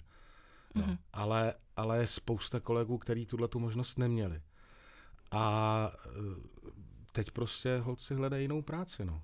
No. 0.76 0.82
Mm-hmm. 0.82 0.98
Ale, 1.14 1.54
ale 1.76 1.98
je 1.98 2.08
spousta 2.08 2.60
kolegů, 2.60 2.98
kteří 2.98 3.26
tuhle 3.26 3.48
tu 3.48 3.60
možnost 3.60 3.98
neměli. 3.98 4.42
A 5.32 5.92
e, 6.06 6.10
teď 7.12 7.32
prostě 7.32 7.78
holci 7.78 8.16
hledají 8.16 8.44
jinou 8.44 8.62
práci, 8.62 9.06
no. 9.06 9.22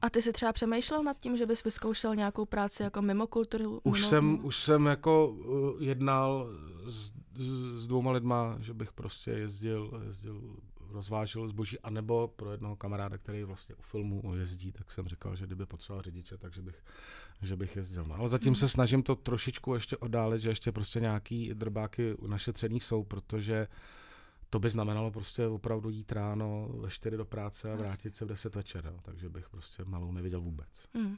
A 0.00 0.10
ty 0.10 0.22
jsi 0.22 0.32
třeba 0.32 0.52
přemýšlel 0.52 1.02
nad 1.02 1.18
tím, 1.18 1.36
že 1.36 1.46
bys 1.46 1.64
vyzkoušel 1.64 2.16
nějakou 2.16 2.44
práci 2.44 2.82
jako 2.82 3.02
mimo 3.02 3.26
kulturu? 3.26 3.80
Už, 3.82 3.98
mimo... 3.98 4.08
jsem, 4.08 4.44
už 4.44 4.56
jsem 4.56 4.86
jako 4.86 5.28
uh, 5.28 5.82
jednal 5.82 6.48
s, 6.86 7.12
s, 7.36 7.82
s 7.82 7.86
dvouma 7.86 8.12
lidma, 8.12 8.56
že 8.60 8.74
bych 8.74 8.92
prostě 8.92 9.30
jezdil, 9.30 10.02
jezdil 10.06 10.56
rozvážel 10.94 11.48
zboží, 11.48 11.80
anebo 11.80 12.28
pro 12.28 12.52
jednoho 12.52 12.76
kamaráda, 12.76 13.18
který 13.18 13.44
vlastně 13.44 13.74
u 13.74 13.82
filmu 13.82 14.34
jezdí, 14.34 14.72
tak 14.72 14.90
jsem 14.90 15.08
říkal, 15.08 15.36
že 15.36 15.46
kdyby 15.46 15.66
potřeboval 15.66 16.02
řidiče, 16.02 16.36
takže 16.38 16.62
bych, 16.62 16.84
že 17.42 17.56
bych 17.56 17.76
jezdil. 17.76 18.04
No, 18.04 18.14
ale 18.14 18.28
zatím 18.28 18.54
se 18.54 18.68
snažím 18.68 19.02
to 19.02 19.16
trošičku 19.16 19.74
ještě 19.74 19.96
oddálit, 19.96 20.40
že 20.40 20.48
ještě 20.48 20.72
prostě 20.72 21.00
nějaký 21.00 21.54
drbáky 21.54 22.16
našetřený 22.26 22.80
jsou, 22.80 23.04
protože 23.04 23.68
to 24.50 24.58
by 24.58 24.70
znamenalo 24.70 25.10
prostě 25.10 25.46
opravdu 25.46 25.90
jít 25.90 26.12
ráno 26.12 26.68
ve 26.74 26.90
4 26.90 27.16
do 27.16 27.24
práce 27.24 27.72
a 27.72 27.76
vrátit 27.76 28.14
se 28.14 28.24
v 28.24 28.28
10 28.28 28.54
večer, 28.54 28.86
jo. 28.86 28.98
takže 29.02 29.28
bych 29.28 29.48
prostě 29.48 29.84
malou 29.84 30.12
neviděl 30.12 30.40
vůbec. 30.40 30.88
Hmm. 30.94 31.16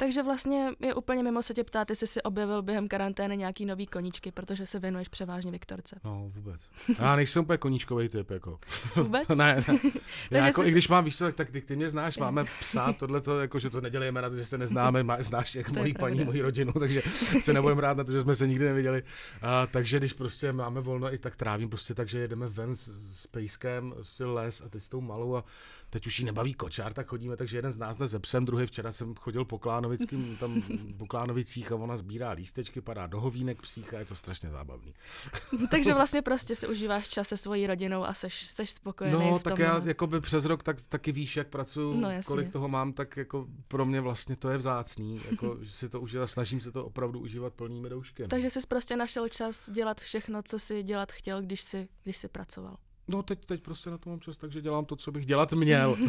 Takže 0.00 0.22
vlastně 0.22 0.70
je 0.80 0.94
úplně 0.94 1.22
mimo 1.22 1.42
se 1.42 1.54
tě 1.54 1.64
ptát, 1.64 1.90
jestli 1.90 2.06
jsi 2.06 2.22
objevil 2.22 2.62
během 2.62 2.88
karantény 2.88 3.36
nějaký 3.36 3.66
nový 3.66 3.86
koníčky, 3.86 4.32
protože 4.32 4.66
se 4.66 4.78
věnuješ 4.78 5.08
převážně 5.08 5.50
Viktorce. 5.50 6.00
No, 6.04 6.30
vůbec. 6.34 6.60
Já 6.98 7.16
nejsem 7.16 7.42
úplně 7.42 7.58
koníčkový 7.58 8.08
typ, 8.08 8.30
jako. 8.30 8.58
Vůbec? 8.96 9.28
ne, 9.36 9.64
ne. 9.68 9.78
Já 10.30 10.46
jako, 10.46 10.62
jsi... 10.62 10.68
i 10.68 10.72
když 10.72 10.88
mám, 10.88 11.04
víš 11.04 11.16
co, 11.16 11.32
tak, 11.32 11.50
ty, 11.50 11.60
ty 11.60 11.76
mě 11.76 11.90
znáš, 11.90 12.18
máme 12.18 12.44
psa, 12.44 12.92
tohle 12.92 13.20
to, 13.20 13.40
jako, 13.40 13.58
že 13.58 13.70
to 13.70 13.80
nedělejme 13.80 14.22
na 14.22 14.30
to, 14.30 14.36
že 14.36 14.44
se 14.44 14.58
neznáme, 14.58 15.02
má, 15.02 15.22
znáš 15.22 15.54
jak 15.54 15.70
mojí 15.70 15.94
paní, 15.94 16.24
moji 16.24 16.40
rodinu, 16.40 16.72
takže 16.72 17.02
se 17.40 17.52
nebudeme 17.52 17.80
rád 17.80 17.96
na 17.96 18.04
to, 18.04 18.12
že 18.12 18.20
jsme 18.20 18.34
se 18.34 18.46
nikdy 18.46 18.64
neviděli. 18.64 19.02
A, 19.42 19.66
takže 19.66 19.98
když 19.98 20.12
prostě 20.12 20.52
máme 20.52 20.80
volno, 20.80 21.14
i 21.14 21.18
tak 21.18 21.36
trávím 21.36 21.68
prostě 21.68 21.94
tak, 21.94 22.08
že 22.08 22.18
jedeme 22.18 22.48
ven 22.48 22.76
s, 22.76 22.88
s 23.22 23.26
pejskem, 23.26 23.92
prostě 23.92 24.24
les 24.24 24.60
a 24.60 24.68
teď 24.68 24.82
s 24.82 24.88
tou 24.88 25.00
malou 25.00 25.36
a 25.36 25.44
teď 25.90 26.06
už 26.06 26.18
jí 26.18 26.24
nebaví 26.24 26.54
kočár, 26.54 26.92
tak 26.92 27.06
chodíme, 27.06 27.36
takže 27.36 27.58
jeden 27.58 27.72
z 27.72 27.78
nás 27.78 27.96
ze 27.98 28.18
psem, 28.18 28.44
druhý 28.44 28.66
včera 28.66 28.92
jsem 28.92 29.14
chodil 29.14 29.44
po 29.44 29.58
Klánovickým, 29.90 30.36
tam 30.36 30.62
po 30.96 31.06
Klánovicích 31.06 31.72
a 31.72 31.74
ona 31.74 31.96
sbírá 31.96 32.30
lístečky, 32.30 32.80
padá 32.80 33.06
do 33.06 33.20
hovínek 33.20 33.62
psícha, 33.62 33.98
je 33.98 34.04
to 34.04 34.14
strašně 34.14 34.50
zábavný. 34.50 34.94
takže 35.70 35.94
vlastně 35.94 36.22
prostě 36.22 36.54
si 36.54 36.68
užíváš 36.68 37.08
čas 37.08 37.28
se 37.28 37.36
svojí 37.36 37.66
rodinou 37.66 38.04
a 38.04 38.14
seš, 38.14 38.46
seš 38.46 38.70
spokojený 38.70 39.12
No, 39.12 39.38
v 39.38 39.42
tom, 39.42 39.50
tak 39.50 39.58
já 39.58 39.78
no. 39.78 39.86
jako 39.86 40.06
by 40.06 40.20
přes 40.20 40.44
rok 40.44 40.62
tak, 40.62 40.80
taky 40.80 41.12
víš, 41.12 41.36
jak 41.36 41.48
pracuji, 41.48 42.00
no, 42.00 42.08
kolik 42.26 42.50
toho 42.50 42.68
mám, 42.68 42.92
tak 42.92 43.16
jako 43.16 43.46
pro 43.68 43.84
mě 43.86 44.00
vlastně 44.00 44.36
to 44.36 44.50
je 44.50 44.58
vzácný, 44.58 45.20
jako, 45.30 45.58
že 45.62 45.70
si 45.70 45.88
to 45.88 46.00
užívat, 46.00 46.30
snažím 46.30 46.60
se 46.60 46.72
to 46.72 46.84
opravdu 46.84 47.20
užívat 47.20 47.54
plnými 47.54 47.88
doušky. 47.88 48.26
Takže 48.28 48.50
jsi 48.50 48.58
prostě 48.68 48.96
našel 48.96 49.28
čas 49.28 49.70
dělat 49.70 50.00
všechno, 50.00 50.42
co 50.42 50.58
si 50.58 50.82
dělat 50.82 51.12
chtěl, 51.12 51.42
když 51.42 51.60
si, 51.60 51.88
když 52.04 52.16
si 52.16 52.28
pracoval. 52.28 52.76
No 53.08 53.22
teď, 53.22 53.44
teď 53.46 53.62
prostě 53.62 53.90
na 53.90 53.98
to 53.98 54.10
mám 54.10 54.20
čas, 54.20 54.38
takže 54.38 54.62
dělám 54.62 54.84
to, 54.84 54.96
co 54.96 55.12
bych 55.12 55.26
dělat 55.26 55.52
měl. 55.52 55.96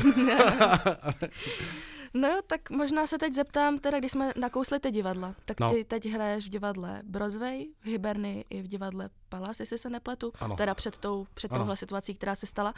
no 2.14 2.28
jo, 2.28 2.42
tak 2.48 2.70
možná 2.70 3.08
se 3.08 3.18
teď 3.18 3.34
zeptám, 3.34 3.80
teda 3.80 4.00
když 4.00 4.12
jsme 4.12 4.34
nakousli 4.36 4.80
ty 4.80 4.92
divadla, 4.92 5.36
tak 5.46 5.60
no. 5.60 5.72
ty 5.72 5.84
teď 5.84 6.06
hraješ 6.06 6.46
v 6.46 6.50
divadle 6.50 7.02
Broadway, 7.04 7.66
v 7.82 7.86
Hiberny 7.86 8.46
i 8.50 8.62
v 8.62 8.68
divadle 8.68 9.10
Palace, 9.30 9.64
jestli 9.64 9.78
se 9.78 9.90
nepletu, 9.90 10.34
ano. 10.40 10.56
teda 10.56 10.76
před, 10.76 10.98
tou, 10.98 11.28
před 11.34 11.52
touhle 11.52 11.78
situací, 11.78 12.14
která 12.14 12.36
se 12.36 12.46
stala. 12.46 12.74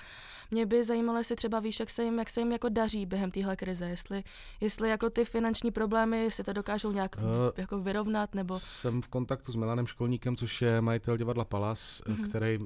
Mě 0.52 0.66
by 0.66 0.84
zajímalo, 0.84 1.18
jestli 1.18 1.36
třeba 1.36 1.60
víš, 1.60 1.80
jak 1.80 1.90
se 1.90 2.04
jim, 2.04 2.20
jak 2.20 2.30
se 2.30 2.42
jim 2.42 2.52
jako 2.52 2.70
daří 2.70 3.06
během 3.06 3.32
téhle 3.32 3.56
krize, 3.56 3.90
jestli, 3.90 4.24
jestli 4.62 4.90
jako 4.90 5.10
ty 5.10 5.25
finanční 5.25 5.72
problémy 5.72 6.32
si 6.32 6.44
to 6.44 6.54
dokážou 6.54 6.92
nějak 6.92 7.16
uh, 7.18 7.24
jako 7.58 7.80
vyrovnat, 7.82 8.36
nebo... 8.36 8.60
Jsem 8.60 9.02
v 9.02 9.08
kontaktu 9.08 9.52
s 9.52 9.56
Milanem 9.56 9.88
Školníkem, 9.88 10.38
což 10.38 10.62
je 10.62 10.82
majitel 10.82 11.18
divadla 11.18 11.46
Palace, 11.46 12.04
mm-hmm. 12.04 12.30
který 12.30 12.60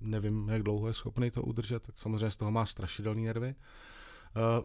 nevím, 0.00 0.48
jak 0.48 0.62
dlouho 0.62 0.86
je 0.86 0.94
schopný 0.94 1.30
to 1.30 1.42
udržet, 1.42 1.82
tak 1.82 1.98
samozřejmě 1.98 2.30
z 2.30 2.36
toho 2.36 2.50
má 2.50 2.66
strašidelné 2.66 3.20
nervy. 3.20 3.48
Uh, 3.48 3.54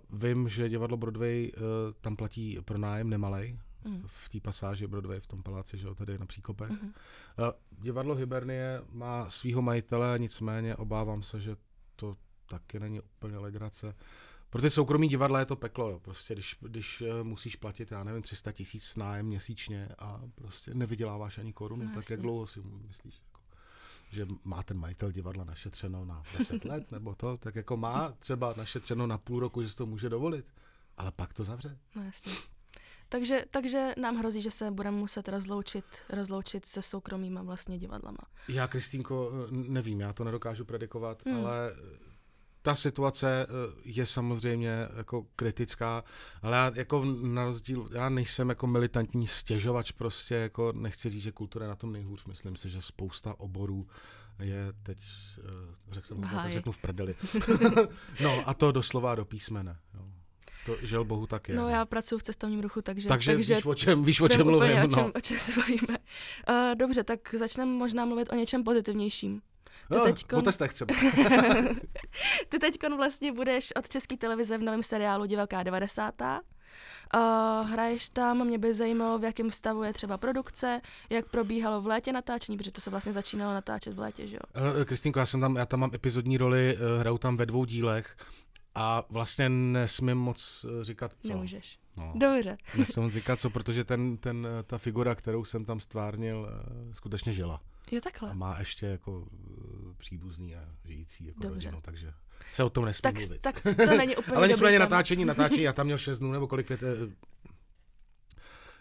vím, 0.10 0.50
že 0.50 0.70
divadlo 0.70 0.98
Broadway 0.98 1.52
uh, 1.58 1.62
tam 2.02 2.16
platí 2.16 2.58
pronájem 2.66 3.10
nemalej, 3.10 3.60
mm. 3.86 4.04
v 4.06 4.30
té 4.30 4.40
pasáži 4.40 4.88
Broadway 4.88 5.20
v 5.20 5.28
tom 5.28 5.44
paláci, 5.44 5.78
že 5.78 5.88
jo, 5.88 5.96
tady 5.96 6.20
na 6.20 6.26
Příkopech. 6.26 6.70
Mm. 6.70 6.88
Uh, 6.88 6.94
divadlo 7.72 8.16
Hibernie 8.16 8.82
má 8.92 9.30
svého 9.30 9.62
majitele, 9.62 10.20
nicméně 10.20 10.76
obávám 10.76 11.24
se, 11.24 11.40
že 11.40 11.56
to 11.96 12.18
taky 12.50 12.80
není 12.80 13.02
úplně 13.02 13.38
legrace. 13.38 13.96
Pro 14.50 14.62
ty 14.62 14.70
soukromí 14.70 15.08
divadla 15.08 15.40
je 15.40 15.46
to 15.46 15.56
peklo, 15.56 15.90
jo. 15.90 16.00
prostě 16.00 16.34
když, 16.34 16.58
když 16.62 17.04
musíš 17.24 17.56
platit, 17.56 17.92
já 17.92 18.04
nevím, 18.04 18.22
300 18.22 18.52
tisíc 18.52 18.96
nájem 18.96 19.26
měsíčně 19.26 19.90
a 20.00 20.22
prostě 20.36 20.74
nevyděláváš 20.74 21.38
ani 21.38 21.54
korunu, 21.54 21.84
no, 21.86 21.92
tak 21.96 22.10
jak 22.10 22.22
dlouho 22.22 22.48
si 22.48 22.62
myslíš? 22.88 23.22
Že 24.12 24.28
má 24.44 24.64
ten 24.64 24.78
majitel 24.78 25.12
divadla 25.12 25.44
našetřeno 25.44 26.06
na 26.06 26.24
10 26.38 26.66
let 26.66 26.92
nebo 26.92 27.16
to, 27.16 27.38
tak 27.38 27.56
jako 27.56 27.78
má 27.78 28.12
třeba 28.20 28.54
našetřeno 28.58 29.08
na 29.08 29.18
půl 29.18 29.40
roku, 29.40 29.64
že 29.64 29.70
si 29.70 29.76
to 29.76 29.86
může 29.86 30.10
dovolit, 30.10 30.46
ale 30.98 31.12
pak 31.12 31.34
to 31.34 31.44
zavře. 31.44 31.78
No 31.96 32.04
jasně. 32.04 32.34
Takže, 33.10 33.46
takže 33.52 33.94
nám 33.98 34.18
hrozí, 34.18 34.42
že 34.42 34.52
se 34.52 34.72
budeme 34.72 34.98
muset 34.98 35.28
rozloučit, 35.28 35.86
rozloučit 36.10 36.66
se 36.66 36.82
soukromýma 36.82 37.42
vlastně 37.42 37.78
divadlama. 37.78 38.18
Já, 38.48 38.68
Kristýnko, 38.68 39.32
nevím, 39.52 40.00
já 40.00 40.14
to 40.14 40.24
nedokážu 40.24 40.66
predikovat, 40.66 41.26
hmm. 41.26 41.46
ale 41.46 41.76
ta 42.62 42.76
situace 42.76 43.48
eh, 43.50 43.82
je 43.86 44.06
samozřejmě 44.06 44.88
jako 44.98 45.26
kritická, 45.36 46.04
ale 46.42 46.58
já 46.58 46.72
jako 46.76 47.06
na 47.22 47.46
rozdíl, 47.46 47.90
já 47.92 48.10
nejsem 48.10 48.50
jako 48.50 48.68
militantní 48.68 49.28
stěžovač 49.28 49.92
prostě, 49.92 50.36
jako 50.36 50.72
nechci 50.72 51.10
říct, 51.10 51.24
že 51.24 51.32
kultura 51.32 51.66
je 51.66 51.70
na 51.70 51.76
tom 51.76 51.92
nejhůř, 51.92 52.26
myslím 52.26 52.56
si, 52.56 52.70
že 52.70 52.82
spousta 52.82 53.40
oborů 53.40 53.88
je 54.40 54.74
teď, 54.84 54.98
eh, 55.40 55.76
řekl 55.92 56.08
jsem, 56.08 56.22
tak 56.22 56.54
řeknu 56.54 56.72
v 56.72 56.78
prdeli. 56.78 57.16
no 58.22 58.50
a 58.50 58.54
to 58.54 58.72
doslova 58.72 59.16
do 59.16 59.26
písmene. 59.26 59.78
Jo. 59.94 60.06
To 60.66 60.78
žel 60.82 61.06
bohu 61.06 61.28
tak 61.28 61.50
je. 61.50 61.56
No 61.56 61.70
já 61.70 61.86
pracuji 61.86 62.18
v 62.18 62.24
cestovním 62.24 62.60
ruchu, 62.60 62.82
takže... 62.82 63.08
Takže, 63.08 63.36
takže 63.36 63.54
víš, 63.54 63.66
o 63.66 63.76
čem, 63.76 64.04
víš, 64.04 64.22
o 64.22 64.28
čem 64.28 64.46
mluvím. 64.46 64.78
O 64.84 64.88
čem, 64.88 65.04
no. 65.04 65.12
o 65.16 65.22
čem 65.22 65.38
se 65.38 65.52
bavíme. 65.60 65.98
Uh, 66.50 66.76
dobře, 66.76 67.04
tak 67.04 67.36
začneme 67.38 67.72
možná 67.72 68.06
mluvit 68.06 68.32
o 68.32 68.36
něčem 68.36 68.64
pozitivnějším. 68.64 69.42
Ty 69.92 69.98
no, 69.98 70.04
teďkon... 70.04 70.40
O 70.40 70.42
testech 70.42 70.74
třeba. 70.74 70.96
ty 72.50 72.60
teď 72.60 72.76
vlastně 72.98 73.32
budeš 73.32 73.70
od 73.76 73.90
České 73.90 74.18
televize 74.18 74.58
v 74.58 74.62
novém 74.62 74.84
seriálu 74.84 75.26
Divoká 75.26 75.64
90. 75.64 76.22
Uh, 76.22 77.70
hraješ 77.70 78.10
tam, 78.10 78.48
mě 78.48 78.58
by 78.58 78.74
zajímalo, 78.74 79.20
v 79.20 79.24
jakém 79.24 79.52
stavu 79.52 79.84
je 79.84 79.94
třeba 79.94 80.18
produkce, 80.18 80.82
jak 81.10 81.30
probíhalo 81.30 81.82
v 81.82 81.88
létě 81.88 82.14
natáčení, 82.14 82.58
protože 82.58 82.72
to 82.72 82.82
se 82.82 82.90
vlastně 82.90 83.14
začínalo 83.14 83.54
natáčet 83.54 83.94
v 83.94 84.00
létě, 84.00 84.28
že 84.28 84.36
jo? 84.36 84.72
Uh, 84.78 84.84
Kristýnko, 84.84 85.20
já 85.20 85.26
jsem 85.26 85.42
tam, 85.42 85.56
já 85.56 85.66
tam 85.66 85.80
mám 85.80 85.92
epizodní 85.94 86.38
roli, 86.38 86.78
uh, 86.78 87.00
hraju 87.00 87.18
tam 87.18 87.38
ve 87.38 87.46
dvou 87.46 87.66
dílech 87.66 88.16
a 88.76 89.04
vlastně 89.10 89.50
nesmím 89.50 90.18
moc 90.18 90.66
říkat 90.82 91.12
co. 91.22 91.30
Nemůžeš. 91.30 91.80
No. 91.98 92.14
Dobře. 92.16 92.58
Nesmím 92.78 93.04
moc 93.04 93.14
říkat 93.14 93.40
co, 93.40 93.50
protože 93.50 93.84
ten, 93.84 94.18
ten, 94.18 94.48
ta 94.68 94.78
figura, 94.78 95.16
kterou 95.16 95.46
jsem 95.46 95.66
tam 95.66 95.80
stvárnil, 95.80 96.50
skutečně 96.94 97.34
žila. 97.34 97.62
Jo, 97.92 98.02
takhle. 98.02 98.30
A 98.30 98.34
má 98.34 98.60
ještě 98.60 98.86
jako 98.86 99.28
příbuzný 99.98 100.56
a 100.56 100.66
žijící 100.86 101.26
jako 101.26 101.40
Dobře. 101.40 101.56
rodinu, 101.56 101.82
takže 101.82 102.14
se 102.54 102.64
o 102.64 102.70
tom 102.70 102.86
nesmí 102.86 103.02
tak, 103.02 103.16
mluvit. 103.16 103.42
Tak 103.42 103.62
to 103.62 103.86
není 103.98 104.16
úplně 104.16 104.38
Ale 104.38 104.48
nicméně 104.48 104.80
natáčení, 104.80 105.26
natáčení, 105.26 105.62
já 105.62 105.74
tam 105.74 105.86
měl 105.86 105.98
6 105.98 106.20
dnů 106.20 106.32
nebo 106.32 106.48
kolik 106.48 106.68
pět, 106.68 106.84
eh, 106.84 107.32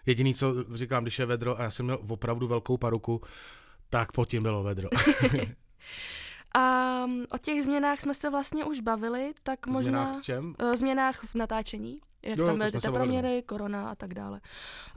Jediný, 0.07 0.35
co 0.35 0.64
říkám, 0.75 1.04
když 1.04 1.19
je 1.19 1.26
vedro, 1.26 1.61
a 1.61 1.62
já 1.62 1.71
jsem 1.71 1.87
měl 1.87 1.99
opravdu 2.09 2.49
velkou 2.49 2.76
paruku, 2.76 3.21
tak 3.90 4.12
pod 4.12 4.28
tím 4.28 4.42
bylo 4.42 4.62
vedro. 4.62 4.88
a 6.57 7.04
o 7.33 7.38
těch 7.38 7.64
změnách 7.64 8.00
jsme 8.00 8.14
se 8.14 8.30
vlastně 8.30 8.64
už 8.64 8.80
bavili, 8.80 9.33
tak 9.42 9.66
možná... 9.66 10.04
Změnách 10.04 10.25
čem? 10.25 10.54
Uh, 10.62 10.75
změnách 10.75 11.25
v 11.25 11.35
natáčení, 11.35 11.99
jak 12.23 12.38
jo, 12.38 12.47
tam 12.47 12.59
byly 12.59 12.73
ty 12.73 12.78
proměry, 12.78 13.42
korona 13.47 13.90
a 13.90 13.95
tak 13.95 14.14
dále. 14.14 14.40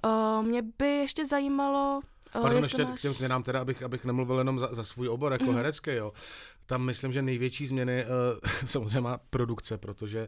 Uh, 0.06 0.46
mě 0.46 0.62
by 0.62 0.88
ještě 0.88 1.26
zajímalo, 1.26 2.02
Pardon, 2.42 2.64
ještě 2.64 2.86
máš... 2.86 3.00
k 3.00 3.02
těm 3.02 3.14
změnám 3.14 3.44
teda, 3.44 3.62
abych, 3.62 3.84
abych 3.84 4.06
nemluvil 4.06 4.38
jenom 4.38 4.60
za, 4.60 4.70
za 4.72 4.84
svůj 4.84 5.10
obor 5.10 5.32
jako 5.32 5.46
mm. 5.46 5.56
herecký, 5.56 5.92
jo. 5.92 6.14
Tam 6.66 6.82
myslím, 6.86 7.14
že 7.14 7.22
největší 7.22 7.66
změny 7.66 8.06
uh, 8.06 8.50
samozřejmě 8.66 9.02
má 9.02 9.18
produkce, 9.18 9.78
protože 9.78 10.28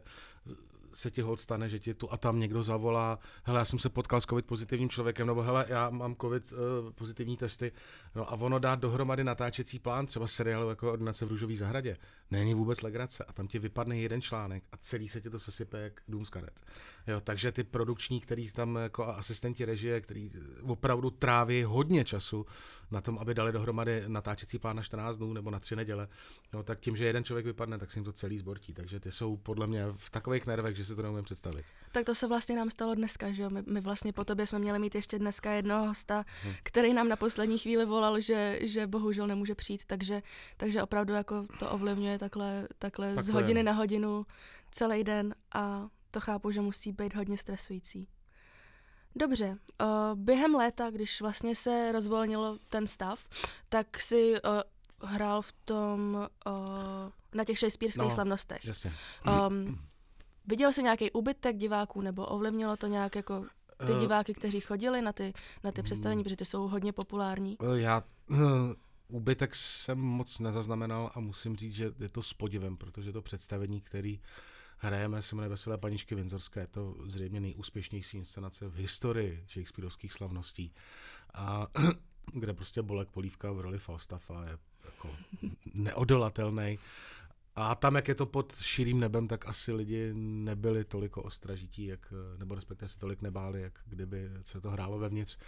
se 0.96 1.10
ti 1.10 1.22
hold 1.22 1.40
stane, 1.40 1.68
že 1.68 1.78
ti 1.78 1.94
tu 1.94 2.12
a 2.12 2.16
tam 2.16 2.40
někdo 2.40 2.62
zavolá, 2.62 3.18
hele, 3.44 3.58
já 3.58 3.64
jsem 3.64 3.78
se 3.78 3.88
potkal 3.88 4.20
s 4.20 4.26
covid 4.26 4.46
pozitivním 4.46 4.88
člověkem, 4.88 5.26
nebo 5.26 5.42
hele, 5.42 5.66
já 5.68 5.90
mám 5.90 6.16
covid 6.16 6.52
uh, 6.52 6.58
pozitivní 6.90 7.36
testy, 7.36 7.72
no 8.14 8.32
a 8.32 8.32
ono 8.32 8.58
dát 8.58 8.78
dohromady 8.78 9.24
natáčecí 9.24 9.78
plán, 9.78 10.06
třeba 10.06 10.26
seriálu 10.26 10.68
jako 10.68 10.92
Ordinace 10.92 11.26
v 11.26 11.28
Růžové 11.28 11.56
zahradě, 11.56 11.96
není 12.30 12.54
vůbec 12.54 12.82
legrace 12.82 13.24
a 13.24 13.32
tam 13.32 13.48
ti 13.48 13.58
vypadne 13.58 13.98
jeden 13.98 14.22
článek 14.22 14.64
a 14.72 14.76
celý 14.76 15.08
se 15.08 15.20
ti 15.20 15.30
to 15.30 15.38
sesype 15.38 15.80
jak 15.80 16.00
dům 16.08 16.24
z 16.24 16.30
karet. 16.30 16.60
Jo, 17.06 17.20
takže 17.20 17.52
ty 17.52 17.64
produkční, 17.64 18.20
který 18.20 18.52
tam 18.52 18.76
jako 18.76 19.04
asistenti 19.04 19.64
režie, 19.64 20.00
který 20.00 20.30
opravdu 20.62 21.10
tráví 21.10 21.62
hodně 21.62 22.04
času 22.04 22.46
na 22.90 23.00
tom, 23.00 23.18
aby 23.18 23.34
dali 23.34 23.52
dohromady 23.52 24.04
natáčecí 24.06 24.58
plán 24.58 24.76
na 24.76 24.82
14 24.82 25.16
dnů 25.16 25.32
nebo 25.32 25.50
na 25.50 25.60
tři 25.60 25.76
neděle, 25.76 26.08
jo, 26.52 26.62
tak 26.62 26.80
tím, 26.80 26.96
že 26.96 27.06
jeden 27.06 27.24
člověk 27.24 27.46
vypadne, 27.46 27.78
tak 27.78 27.90
si 27.90 27.98
jim 27.98 28.04
to 28.04 28.12
celý 28.12 28.38
zbortí. 28.38 28.74
Takže 28.74 29.00
ty 29.00 29.10
jsou 29.10 29.36
podle 29.36 29.66
mě 29.66 29.84
v 29.96 30.10
takových 30.10 30.46
nervech, 30.46 30.76
že 30.76 30.84
si 30.84 30.96
to 30.96 31.02
neumím 31.02 31.24
představit. 31.24 31.64
Tak 31.92 32.06
to 32.06 32.14
se 32.14 32.28
vlastně 32.28 32.56
nám 32.56 32.70
stalo 32.70 32.94
dneska, 32.94 33.32
že 33.32 33.42
jo? 33.42 33.50
My, 33.50 33.62
my 33.66 33.80
vlastně 33.80 34.12
po 34.12 34.24
tobě 34.24 34.46
jsme 34.46 34.58
měli 34.58 34.78
mít 34.78 34.94
ještě 34.94 35.18
dneska 35.18 35.50
jednoho 35.52 35.86
hosta, 35.86 36.24
hmm. 36.42 36.54
který 36.62 36.92
nám 36.92 37.08
na 37.08 37.16
poslední 37.16 37.58
chvíli 37.58 37.86
volal, 37.86 38.20
že, 38.20 38.58
že 38.62 38.86
bohužel 38.86 39.26
nemůže 39.26 39.54
přijít, 39.54 39.82
takže, 39.86 40.22
takže 40.56 40.82
opravdu 40.82 41.14
jako 41.14 41.46
to 41.58 41.70
ovlivňuje 41.70 42.18
takhle, 42.18 42.68
takhle, 42.78 43.06
takhle 43.06 43.22
z 43.22 43.28
hodiny 43.28 43.62
na 43.62 43.72
hodinu 43.72 44.26
celý 44.70 45.04
den 45.04 45.34
a 45.54 45.88
to 46.10 46.20
chápu, 46.20 46.50
že 46.50 46.60
musí 46.60 46.92
být 46.92 47.14
hodně 47.14 47.38
stresující. 47.38 48.08
Dobře, 49.16 49.58
uh, 49.80 49.86
během 50.14 50.54
léta, 50.54 50.90
když 50.90 51.20
vlastně 51.20 51.54
se 51.54 51.92
rozvolnilo 51.92 52.58
ten 52.68 52.86
stav, 52.86 53.28
tak 53.68 54.00
si 54.00 54.32
uh, 54.32 55.10
hrál 55.10 55.42
v 55.42 55.52
tom, 55.52 56.28
uh, 56.46 56.52
na 57.34 57.44
těch 57.44 57.58
Shakespeareovských 57.58 58.02
no, 58.02 58.10
slavnostech. 58.10 58.64
Jasně. 58.64 58.92
Um, 59.48 59.78
viděl 60.46 60.72
jsi 60.72 60.82
nějaký 60.82 61.10
úbytek 61.12 61.56
diváků, 61.56 62.00
nebo 62.00 62.26
ovlivnilo 62.26 62.76
to 62.76 62.86
nějak 62.86 63.16
jako 63.16 63.46
ty 63.86 63.92
uh, 63.92 64.00
diváky, 64.00 64.34
kteří 64.34 64.60
chodili 64.60 65.02
na 65.02 65.12
ty, 65.12 65.32
na 65.64 65.72
ty 65.72 65.82
představení, 65.82 66.22
protože 66.22 66.36
ty 66.36 66.44
jsou 66.44 66.68
hodně 66.68 66.92
populární? 66.92 67.56
Já 67.74 68.02
uh, 68.30 68.38
úbytek 69.08 69.54
jsem 69.54 69.98
moc 69.98 70.38
nezaznamenal 70.38 71.10
a 71.14 71.20
musím 71.20 71.56
říct, 71.56 71.74
že 71.74 71.92
je 71.98 72.08
to 72.08 72.22
s 72.22 72.32
podivem, 72.32 72.76
protože 72.76 73.12
to 73.12 73.22
představení, 73.22 73.80
který 73.80 74.20
hrajeme, 74.78 75.22
se 75.22 75.34
jmenuje 75.34 75.48
Veselé 75.48 75.78
paničky 75.78 76.14
Vinzorské, 76.14 76.60
je 76.60 76.66
to 76.66 76.96
zřejmě 77.06 77.40
nejúspěšnější 77.40 78.16
inscenace 78.16 78.68
v 78.68 78.76
historii 78.76 79.44
Shakespeareovských 79.48 80.12
slavností. 80.12 80.74
A 81.34 81.66
kde 82.32 82.54
prostě 82.54 82.82
Bolek 82.82 83.08
Polívka 83.08 83.52
v 83.52 83.60
roli 83.60 83.78
Falstaffa 83.78 84.44
je 84.44 84.58
jako 84.84 85.10
neodolatelný. 85.74 86.78
A 87.54 87.74
tam, 87.74 87.94
jak 87.94 88.08
je 88.08 88.14
to 88.14 88.26
pod 88.26 88.56
širým 88.60 89.00
nebem, 89.00 89.28
tak 89.28 89.48
asi 89.48 89.72
lidi 89.72 90.10
nebyli 90.14 90.84
toliko 90.84 91.22
ostražití, 91.22 91.86
jak, 91.86 92.12
nebo 92.38 92.54
respektive 92.54 92.88
se 92.88 92.98
tolik 92.98 93.22
nebáli, 93.22 93.62
jak 93.62 93.78
kdyby 93.86 94.30
se 94.42 94.60
to 94.60 94.70
hrálo 94.70 94.98
vevnitř. 94.98 95.38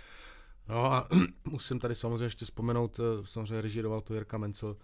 No 0.69 0.93
a 0.93 1.09
musím 1.45 1.79
tady 1.79 1.95
samozřejmě 1.95 2.25
ještě 2.25 2.45
vzpomenout, 2.45 3.01
eh, 3.01 3.27
samozřejmě 3.27 3.61
režíroval 3.61 4.01
to 4.01 4.15
Jirka 4.15 4.39
Mencel, 4.39 4.77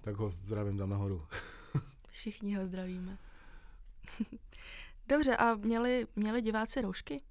tak 0.00 0.16
ho 0.16 0.34
zdravím 0.44 0.78
tam 0.78 0.90
nahoru. 0.90 1.26
Všichni 2.10 2.54
ho 2.54 2.66
zdravíme. 2.66 3.18
Dobře, 5.08 5.36
a 5.36 5.54
měli, 5.54 6.06
měli 6.16 6.42
diváci 6.42 6.80
roušky? 6.80 7.22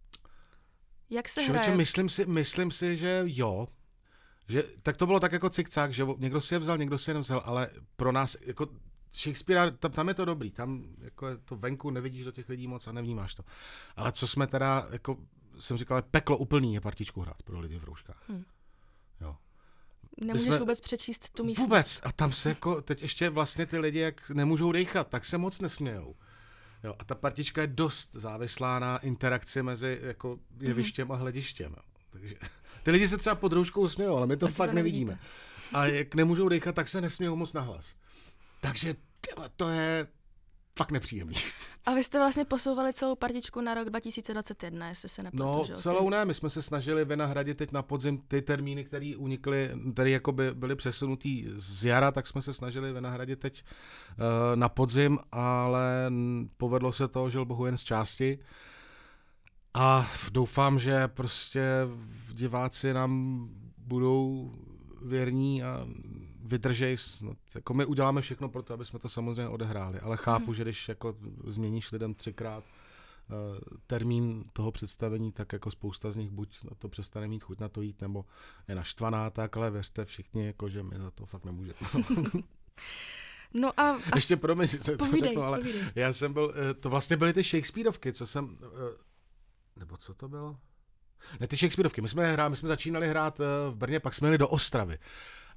Jak 1.10 1.30
se 1.30 1.44
Člověče, 1.44 1.63
hraje? 1.63 1.77
Myslím 1.77 2.10
si, 2.10 2.25
myslím 2.25 2.72
si, 2.72 2.98
že 2.98 3.22
jo. 3.25 3.68
Že, 4.48 4.63
tak 4.82 4.98
to 4.98 5.06
bylo 5.06 5.20
tak 5.20 5.32
jako 5.32 5.50
cikcák, 5.50 5.94
že 5.94 6.06
někdo 6.18 6.42
si 6.42 6.56
je 6.56 6.60
vzal, 6.60 6.77
někdo 6.77 6.98
si 6.98 7.10
je 7.10 7.13
nevzal, 7.13 7.42
ale 7.46 7.70
pro 7.96 8.12
nás, 8.12 8.38
jako 8.42 8.68
Shakespeare, 9.13 9.72
tam, 9.72 9.92
tam 9.92 10.08
je 10.08 10.13
to 10.13 10.25
dobrý, 10.25 10.51
tam 10.51 10.84
jako 11.01 11.27
je 11.27 11.38
to 11.38 11.56
venku, 11.56 11.89
nevidíš 11.89 12.25
do 12.25 12.32
těch 12.32 12.50
lidí 12.50 12.68
moc 12.68 12.88
a 12.88 12.92
nevnímáš 12.92 13.36
to. 13.36 13.44
Ale 13.96 14.12
co 14.12 14.27
jsme 14.27 14.48
teda, 14.48 14.88
jako 14.89 15.18
jsem 15.60 15.77
říkal, 15.77 16.01
peklo 16.01 16.38
úplný 16.38 16.74
je 16.74 16.82
partičku 16.82 17.22
hrát 17.22 17.44
pro 17.44 17.60
lidi 17.60 17.77
v 17.80 17.84
rouškách. 17.84 18.30
Hmm. 18.30 18.46
Jo. 19.22 19.36
Nemůžeš 20.22 20.48
jsme, 20.48 20.60
vůbec 20.60 20.82
přečíst 20.82 21.30
tu 21.30 21.44
místnost. 21.44 21.65
Vůbec. 21.65 22.01
A 22.03 22.12
tam 22.12 22.32
se 22.32 22.50
jako, 22.50 22.82
teď 22.82 23.01
ještě 23.01 23.30
vlastně 23.30 23.65
ty 23.65 23.77
lidi, 23.77 24.00
jak 24.00 24.30
nemůžou 24.30 24.72
dechat, 24.72 25.08
tak 25.08 25.25
se 25.25 25.38
moc 25.38 25.60
nesmějou. 25.60 26.15
Jo, 26.84 26.96
a 27.00 27.04
ta 27.04 27.16
partička 27.16 27.62
je 27.62 27.68
dost 27.68 28.10
závislá 28.13 28.80
na 28.80 28.98
interakci 28.98 29.63
mezi 29.63 30.00
jako 30.02 30.40
jevištěm 30.60 31.08
mm-hmm. 31.08 31.13
a 31.13 31.18
hledištěm. 31.18 31.72
Jo. 31.78 31.84
Takže 32.12 32.36
ty 32.84 32.92
lidi 32.92 33.08
se 33.08 33.18
třeba 33.18 33.36
pod 33.36 33.54
rouškou 33.54 33.88
smějou, 33.88 34.16
ale 34.16 34.28
my 34.28 34.38
to 34.38 34.46
tak 34.46 34.56
fakt 34.56 34.70
to 34.70 34.75
nevidíme. 34.75 35.20
A 35.74 35.86
jak 35.86 36.16
nemůžou 36.16 36.50
dechat, 36.50 36.75
tak 36.75 36.88
se 36.88 37.02
nesmějou 37.02 37.36
moc 37.36 37.54
nahlas. 37.54 37.96
Takže 38.62 38.96
to 39.56 39.70
je 39.70 40.08
fakt 40.77 40.92
nepříjemný. 40.92 41.36
A 41.86 41.94
vy 41.94 42.03
jste 42.03 42.20
vlastně 42.20 42.46
posouvali 42.46 42.94
celou 42.94 43.15
partičku 43.15 43.62
na 43.62 43.74
rok 43.74 43.89
2021, 43.89 44.89
jestli 44.89 45.10
se 45.10 45.24
nepletu, 45.24 45.44
No, 45.58 45.63
že? 45.65 45.74
celou 45.74 46.10
ne, 46.10 46.25
my 46.25 46.34
jsme 46.34 46.50
se 46.50 46.62
snažili 46.62 47.06
vynahradit 47.06 47.58
teď 47.58 47.72
na 47.72 47.82
podzim 47.82 48.18
ty 48.27 48.42
termíny, 48.42 48.84
které 48.84 49.13
unikly, 49.18 49.70
které 49.94 50.10
jako 50.10 50.32
by 50.32 50.53
byly 50.53 50.75
přesunutý 50.75 51.46
z 51.56 51.86
jara, 51.86 52.12
tak 52.12 52.27
jsme 52.27 52.42
se 52.42 52.53
snažili 52.53 52.94
vynahradit 52.94 53.39
teď 53.39 53.63
uh, 53.63 54.56
na 54.56 54.70
podzim, 54.70 55.20
ale 55.32 56.12
povedlo 56.58 56.92
se 56.92 57.08
to, 57.08 57.30
žil 57.30 57.46
bohu 57.46 57.65
jen 57.65 57.77
z 57.77 57.84
části. 57.84 58.39
A 59.74 60.12
doufám, 60.32 60.80
že 60.80 61.08
prostě 61.08 61.63
diváci 62.34 62.94
nám 62.94 63.48
budou 63.77 64.53
věrní 65.06 65.63
a 65.63 65.88
vydržej, 66.44 66.98
no, 67.22 67.34
jako 67.56 67.74
my 67.74 67.86
uděláme 67.86 68.22
všechno 68.22 68.50
pro 68.50 68.64
to, 68.64 68.74
aby 68.74 68.86
jsme 68.86 69.00
to 69.00 69.10
samozřejmě 69.10 69.48
odehráli, 69.48 70.00
ale 70.00 70.17
chápu, 70.17 70.46
hmm. 70.46 70.56
že 70.56 70.63
když 70.63 70.89
jako 70.89 71.15
změníš 71.48 71.91
lidem 71.91 72.13
třikrát 72.13 72.63
uh, 72.63 73.60
termín 73.88 74.44
toho 74.54 74.72
představení, 74.72 75.32
tak 75.32 75.54
jako 75.54 75.72
spousta 75.72 76.12
z 76.12 76.15
nich 76.15 76.30
buď 76.30 76.63
na 76.63 76.72
to 76.78 76.89
přestane 76.89 77.28
mít 77.28 77.44
chuť 77.44 77.60
na 77.60 77.70
to 77.70 77.82
jít, 77.82 78.02
nebo 78.02 78.26
je 78.67 78.76
naštvaná 78.76 79.30
tak, 79.30 79.58
ale 79.58 79.72
věřte 79.72 80.06
všichni, 80.06 80.46
jako, 80.46 80.70
že 80.70 80.84
my 80.84 80.98
za 80.98 81.12
to 81.12 81.26
fakt 81.26 81.46
nemůžeme. 81.46 81.80
No 83.54 83.80
a... 83.80 83.98
Ještě 84.15 84.36
promiň, 84.36 84.67
co 84.67 84.98
to 84.98 85.06
řeknu, 85.17 85.44
ale 85.44 85.58
povídej. 85.58 85.82
já 85.96 86.13
jsem 86.13 86.34
byl, 86.34 86.54
eh, 86.56 86.74
to 86.74 86.89
vlastně 86.89 87.17
byly 87.17 87.34
ty 87.34 87.44
Shakespeareovky, 87.44 88.13
co 88.13 88.28
jsem, 88.28 88.58
eh, 88.62 88.98
nebo 89.80 89.98
co 89.98 90.13
to 90.13 90.30
bylo? 90.30 90.58
Ne, 91.39 91.48
ty 91.48 91.56
Shakespeareovky, 91.56 92.02
my 92.02 92.10
jsme, 92.10 92.34
hrá, 92.34 92.50
my 92.50 92.56
jsme 92.56 92.70
začínali 92.70 93.08
hrát 93.08 93.39
v 93.70 93.76
Brně, 93.76 94.00
pak 94.00 94.13
jsme 94.13 94.28
jeli 94.28 94.38
do 94.38 94.48
Ostravy. 94.48 94.98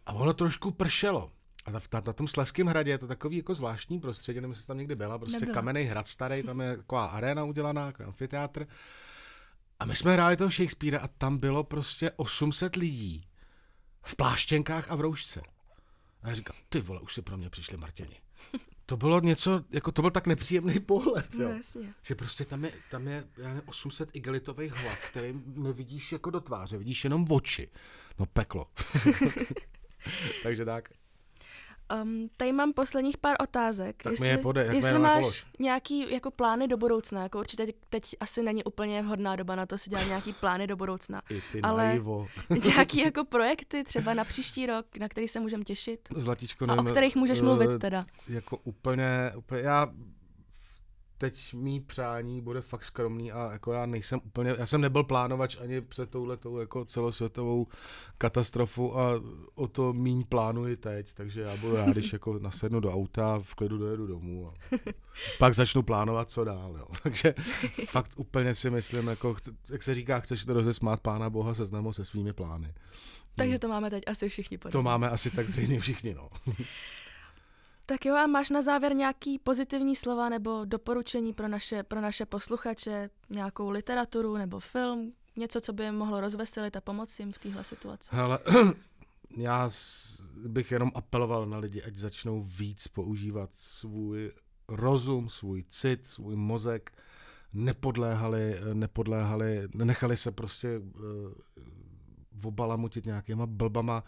A 0.07 0.13
ono 0.13 0.33
trošku 0.35 0.71
pršelo. 0.71 1.33
A 1.65 1.71
na, 1.71 1.81
na, 1.93 2.03
na 2.07 2.13
tom 2.13 2.29
Sleském 2.29 2.67
hradě 2.67 2.91
je 2.91 2.99
to 2.99 3.07
takový 3.07 3.37
jako 3.37 3.55
zvláštní 3.55 4.01
prostředí, 4.01 4.41
nevím, 4.41 4.51
jestli 4.51 4.67
tam 4.67 4.79
někdy 4.79 4.95
byla, 4.95 5.19
prostě 5.19 5.41
Nebyla. 5.41 5.55
kamenný 5.55 5.83
hrad 5.83 6.09
starý, 6.09 6.43
tam 6.43 6.61
je 6.61 6.77
taková 6.77 7.07
arena 7.07 7.45
udělaná, 7.45 7.87
jako 7.87 8.05
amfiteátr. 8.05 8.67
A 9.81 9.85
my 9.85 9.97
jsme 9.97 10.13
hráli 10.13 10.37
toho 10.37 10.51
Shakespearea 10.51 11.01
a 11.03 11.09
tam 11.09 11.39
bylo 11.39 11.65
prostě 11.65 12.11
800 12.17 12.77
lidí 12.77 13.27
v 14.03 14.17
pláštěnkách 14.17 14.91
a 14.91 14.97
v 14.97 15.01
roušce. 15.01 15.43
A 16.23 16.29
já 16.29 16.35
říkám, 16.35 16.57
ty 16.69 16.81
vole, 16.81 17.01
už 17.01 17.15
si 17.15 17.23
pro 17.23 17.37
mě 17.37 17.51
přišli 17.51 17.77
Martěni. 17.77 18.21
To 18.87 18.97
bylo 18.97 19.21
něco, 19.21 19.65
jako 19.71 19.93
to 19.93 20.03
byl 20.03 20.11
tak 20.11 20.27
nepříjemný 20.27 20.81
pohled, 20.81 21.35
jo. 21.35 21.49
No, 21.49 21.83
že 22.03 22.15
prostě 22.15 22.45
tam 22.45 22.65
je, 22.65 22.73
tam 22.91 23.09
je 23.09 23.25
já 23.39 23.55
ne, 23.55 23.63
800 23.67 24.17
igelitových 24.17 24.73
hlav, 24.73 25.11
které 25.11 25.33
nevidíš 25.47 26.13
jako 26.13 26.31
do 26.31 26.41
tváře, 26.41 26.79
vidíš 26.79 27.05
jenom 27.05 27.27
oči. 27.31 27.69
No 28.19 28.27
peklo. 28.27 28.67
Takže 30.43 30.65
tak. 30.65 30.89
Um, 32.03 32.29
tady 32.37 32.53
mám 32.53 32.73
posledních 32.73 33.17
pár 33.17 33.37
otázek. 33.43 34.03
Tak 34.03 34.11
jestli, 34.11 34.27
mi 34.27 34.33
je 34.33 34.39
pode, 34.39 34.65
jak 34.65 34.75
jestli 34.75 34.99
máš 34.99 35.21
polož. 35.21 35.47
nějaký 35.59 36.13
jako 36.13 36.31
plány 36.31 36.69
do 36.69 36.77
budoucna, 36.77 37.23
jako 37.23 37.39
určitě 37.39 37.67
teď 37.89 38.17
asi 38.21 38.43
není 38.43 38.65
úplně 38.65 39.03
vhodná 39.03 39.37
doba 39.37 39.55
na 39.55 39.67
to 39.67 39.79
si 39.79 39.91
dělat 39.91 40.07
nějaký 40.07 40.33
plány 40.33 40.67
do 40.67 40.77
budoucna. 40.77 41.23
I 41.31 41.43
ty 41.53 41.61
ale 41.61 41.87
naivo. 41.87 42.27
nějaký 42.65 43.01
jako 43.01 43.25
projekty 43.25 43.85
třeba 43.85 44.15
na 44.15 44.25
příští 44.25 44.67
rok, 44.67 44.87
na 44.99 45.09
který 45.09 45.29
se 45.29 45.41
můžeme 45.41 45.65
těšit. 45.65 46.09
Zlatičko, 46.17 46.65
A 46.65 46.67
nevím, 46.67 46.87
o 46.87 46.91
kterých 46.91 47.17
můžeš 47.17 47.41
mluvit 47.41 47.71
eh, 47.71 47.79
teda. 47.79 48.07
Jako 48.29 48.57
úplně, 48.57 49.33
úplně 49.37 49.61
já 49.61 49.87
teď 51.19 51.55
mý 51.55 51.81
přání 51.81 52.41
bude 52.41 52.61
fakt 52.61 52.85
skromný 52.85 53.33
a 53.33 53.53
jako 53.53 53.73
já 53.73 53.87
nejsem 53.87 54.21
úplně, 54.25 54.55
já 54.59 54.67
jsem 54.67 54.81
nebyl 54.81 55.05
plánovač 55.05 55.57
ani 55.61 55.81
před 55.81 56.11
touhletou 56.11 56.59
jako 56.59 56.85
celosvětovou 56.85 57.67
katastrofu 58.19 58.99
a 58.99 59.11
o 59.55 59.69
to 59.69 59.93
míň 59.93 60.25
plánuji 60.29 60.77
teď, 60.77 61.15
takže 61.15 61.41
já 61.41 61.57
budu 61.57 61.77
rád, 61.77 61.89
když 61.89 62.13
jako 62.13 62.39
nasednu 62.39 62.81
do 62.81 62.93
auta, 62.93 63.41
v 63.43 63.55
klidu 63.55 63.79
dojedu 63.79 64.07
domů 64.07 64.49
a 64.49 64.77
pak 65.39 65.55
začnu 65.55 65.83
plánovat, 65.83 66.31
co 66.31 66.45
dál, 66.45 66.77
jo. 66.79 66.87
Takže 67.03 67.35
fakt 67.87 68.13
úplně 68.17 68.55
si 68.55 68.71
myslím, 68.71 69.07
jako, 69.07 69.37
jak 69.71 69.83
se 69.83 69.95
říká, 69.95 70.21
chceš 70.21 70.45
to 70.45 70.53
rozesmát 70.53 71.01
pána 71.01 71.31
Boha, 71.31 71.55
seznamu 71.55 71.93
se 71.93 72.05
svými 72.05 72.33
plány. 72.33 72.75
Takže 73.35 73.59
to 73.59 73.69
máme 73.69 73.91
teď 73.91 74.03
asi 74.07 74.29
všichni 74.29 74.59
podobně. 74.59 74.73
To 74.73 74.83
máme 74.83 75.11
asi 75.11 75.31
tak 75.31 75.49
zřejmě 75.49 75.81
všichni, 75.81 76.15
no. 76.15 76.29
Tak 77.87 78.07
jo, 78.07 78.15
a 78.15 78.27
máš 78.27 78.51
na 78.51 78.63
závěr 78.63 78.95
nějaký 78.95 79.39
pozitivní 79.39 79.97
slova 79.97 80.29
nebo 80.29 80.65
doporučení 80.65 81.33
pro 81.33 81.49
naše, 81.49 81.83
pro 81.83 82.01
naše 82.01 82.27
posluchače, 82.27 83.11
nějakou 83.31 83.71
literaturu 83.71 84.37
nebo 84.37 84.61
film, 84.61 85.13
něco, 85.37 85.61
co 85.61 85.73
by 85.73 85.85
jim 85.85 85.95
mohlo 85.95 86.21
rozveselit 86.21 86.77
a 86.77 86.81
pomoci 86.81 87.23
jim 87.23 87.33
v 87.33 87.39
téhle 87.39 87.65
situaci? 87.65 88.11
Hele, 88.13 88.39
já 89.37 89.71
bych 90.47 90.71
jenom 90.71 90.91
apeloval 90.95 91.47
na 91.47 91.59
lidi, 91.59 91.83
ať 91.83 91.95
začnou 91.95 92.43
víc 92.43 92.89
používat 92.89 93.51
svůj 93.53 94.33
rozum, 94.69 95.29
svůj 95.29 95.65
cit, 95.69 96.07
svůj 96.07 96.37
mozek, 96.37 96.93
nepodléhali, 97.53 98.61
nepodléhali, 98.73 99.69
nenechali 99.75 100.17
se 100.17 100.33
prostě 100.33 100.79
uh, 100.79 102.45
obalamutit 102.45 103.07
nějakýma 103.07 103.47
blbama, 103.47 104.05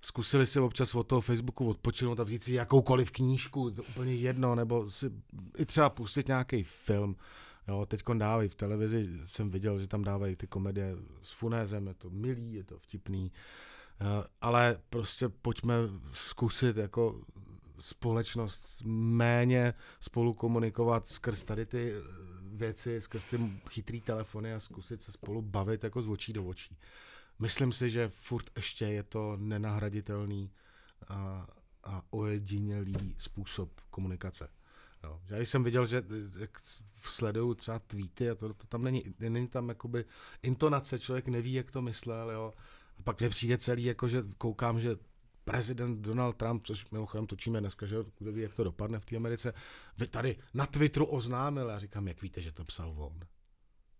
zkusili 0.00 0.46
si 0.46 0.60
občas 0.60 0.94
od 0.94 1.06
toho 1.06 1.20
Facebooku 1.20 1.68
odpočinout 1.68 2.20
a 2.20 2.24
vzít 2.24 2.42
si 2.42 2.52
jakoukoliv 2.52 3.10
knížku, 3.10 3.70
to 3.70 3.82
úplně 3.82 4.14
jedno, 4.14 4.54
nebo 4.54 4.90
si 4.90 5.10
i 5.58 5.66
třeba 5.66 5.90
pustit 5.90 6.28
nějaký 6.28 6.62
film. 6.62 7.16
Jo, 7.68 7.86
teď 7.86 8.02
dávají 8.18 8.48
v 8.48 8.54
televizi, 8.54 9.08
jsem 9.24 9.50
viděl, 9.50 9.78
že 9.78 9.86
tam 9.86 10.04
dávají 10.04 10.36
ty 10.36 10.46
komedie 10.46 10.96
s 11.22 11.32
Funézem, 11.32 11.86
je 11.86 11.94
to 11.94 12.10
milý, 12.10 12.54
je 12.54 12.64
to 12.64 12.78
vtipný, 12.78 13.32
eh, 14.00 14.04
ale 14.40 14.80
prostě 14.90 15.28
pojďme 15.28 15.74
zkusit 16.12 16.76
jako 16.76 17.20
společnost 17.78 18.82
méně 18.84 19.74
spolu 20.00 20.34
komunikovat 20.34 21.06
skrz 21.06 21.42
tady 21.42 21.66
ty 21.66 21.92
věci, 22.42 23.00
skrz 23.00 23.26
ty 23.26 23.38
chytrý 23.68 24.00
telefony 24.00 24.54
a 24.54 24.60
zkusit 24.60 25.02
se 25.02 25.12
spolu 25.12 25.42
bavit 25.42 25.84
jako 25.84 26.02
z 26.02 26.08
očí 26.08 26.32
do 26.32 26.44
očí 26.44 26.76
myslím 27.38 27.72
si, 27.72 27.90
že 27.90 28.08
furt 28.08 28.50
ještě 28.56 28.84
je 28.84 29.02
to 29.02 29.36
nenahraditelný 29.36 30.50
a, 31.08 31.46
a 31.84 32.02
ojedinělý 32.10 33.14
způsob 33.18 33.80
komunikace. 33.90 34.48
Jo. 35.04 35.20
Já 35.26 35.38
jsem 35.38 35.64
viděl, 35.64 35.86
že 35.86 36.02
jak 36.38 36.50
sleduju 37.02 37.54
třeba 37.54 37.78
tweety 37.78 38.30
a 38.30 38.34
to, 38.34 38.54
to 38.54 38.66
tam 38.66 38.84
není, 38.84 39.04
není 39.18 39.48
tam 39.48 39.68
jakoby 39.68 40.04
intonace, 40.42 40.98
člověk 40.98 41.28
neví, 41.28 41.52
jak 41.52 41.70
to 41.70 41.82
myslel, 41.82 42.30
jo. 42.30 42.54
A 42.98 43.02
pak 43.02 43.20
mě 43.20 43.28
přijde 43.28 43.58
celý, 43.58 43.84
jako 43.84 44.08
že 44.08 44.22
koukám, 44.38 44.80
že 44.80 44.96
prezident 45.44 46.00
Donald 46.00 46.36
Trump, 46.36 46.66
což 46.66 46.90
mimochodem 46.90 47.26
točíme 47.26 47.60
dneska, 47.60 47.86
že 47.86 47.96
kdo 48.18 48.32
ví, 48.32 48.42
jak 48.42 48.54
to 48.54 48.64
dopadne 48.64 48.98
v 48.98 49.04
té 49.04 49.16
Americe, 49.16 49.54
vy 49.98 50.06
tady 50.06 50.36
na 50.54 50.66
Twitteru 50.66 51.06
oznámil. 51.06 51.68
Já 51.68 51.78
říkám, 51.78 52.08
jak 52.08 52.22
víte, 52.22 52.42
že 52.42 52.52
to 52.52 52.64
psal 52.64 52.94
on? 52.96 53.20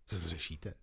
Co 0.15 0.19
to 0.19 0.27
řešíte? 0.27 0.73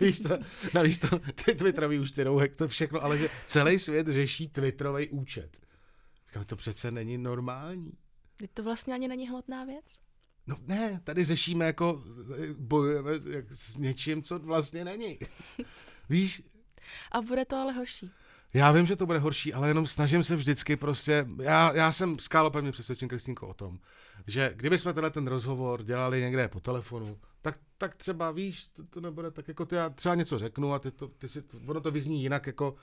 Víš 0.00 0.20
to, 0.20 0.38
navíc 0.74 0.98
to, 0.98 1.18
ty 1.18 1.54
Twitterový 1.54 2.04
rouhek, 2.22 2.54
to 2.54 2.68
všechno, 2.68 3.04
ale 3.04 3.18
že 3.18 3.28
celý 3.46 3.78
svět 3.78 4.08
řeší 4.08 4.48
Twitterový 4.48 5.08
účet. 5.08 5.60
Říkám, 6.26 6.44
to 6.44 6.56
přece 6.56 6.90
není 6.90 7.18
normální. 7.18 7.92
Teď 8.36 8.50
to 8.54 8.62
vlastně 8.62 8.94
ani 8.94 9.08
není 9.08 9.28
hmotná 9.28 9.64
věc. 9.64 9.84
No 10.46 10.56
ne, 10.66 11.00
tady 11.04 11.24
řešíme 11.24 11.66
jako, 11.66 12.02
bojujeme 12.58 13.10
s 13.48 13.76
něčím, 13.76 14.22
co 14.22 14.38
vlastně 14.38 14.84
není. 14.84 15.18
Víš? 16.08 16.42
A 17.12 17.20
bude 17.20 17.44
to 17.44 17.56
ale 17.56 17.72
horší. 17.72 18.10
Já 18.54 18.72
vím, 18.72 18.86
že 18.86 18.96
to 18.96 19.06
bude 19.06 19.18
horší, 19.18 19.54
ale 19.54 19.68
jenom 19.68 19.86
snažím 19.86 20.22
se 20.22 20.36
vždycky 20.36 20.76
prostě, 20.76 21.26
já, 21.42 21.72
já 21.74 21.92
jsem 21.92 22.18
skálopevně 22.18 22.72
přesvědčen, 22.72 23.08
Kristýnko, 23.08 23.48
o 23.48 23.54
tom, 23.54 23.78
že 24.26 24.52
kdyby 24.56 24.78
jsme 24.78 24.94
tenhle 24.94 25.10
ten 25.10 25.26
rozhovor 25.26 25.82
dělali 25.82 26.20
někde 26.20 26.48
po 26.48 26.60
telefonu, 26.60 27.18
tak, 27.42 27.58
tak 27.78 27.96
třeba 27.96 28.30
víš, 28.30 28.66
to, 28.66 28.84
to 28.84 29.00
nebude 29.00 29.30
tak 29.30 29.48
jako 29.48 29.66
ty, 29.66 29.74
já 29.74 29.90
třeba 29.90 30.14
něco 30.14 30.38
řeknu 30.38 30.72
a 30.72 30.78
ty, 30.78 30.90
to, 30.90 31.08
ty 31.08 31.28
si, 31.28 31.42
ono 31.66 31.80
to 31.80 31.90
vyzní 31.90 32.22
jinak 32.22 32.46
jako 32.46 32.76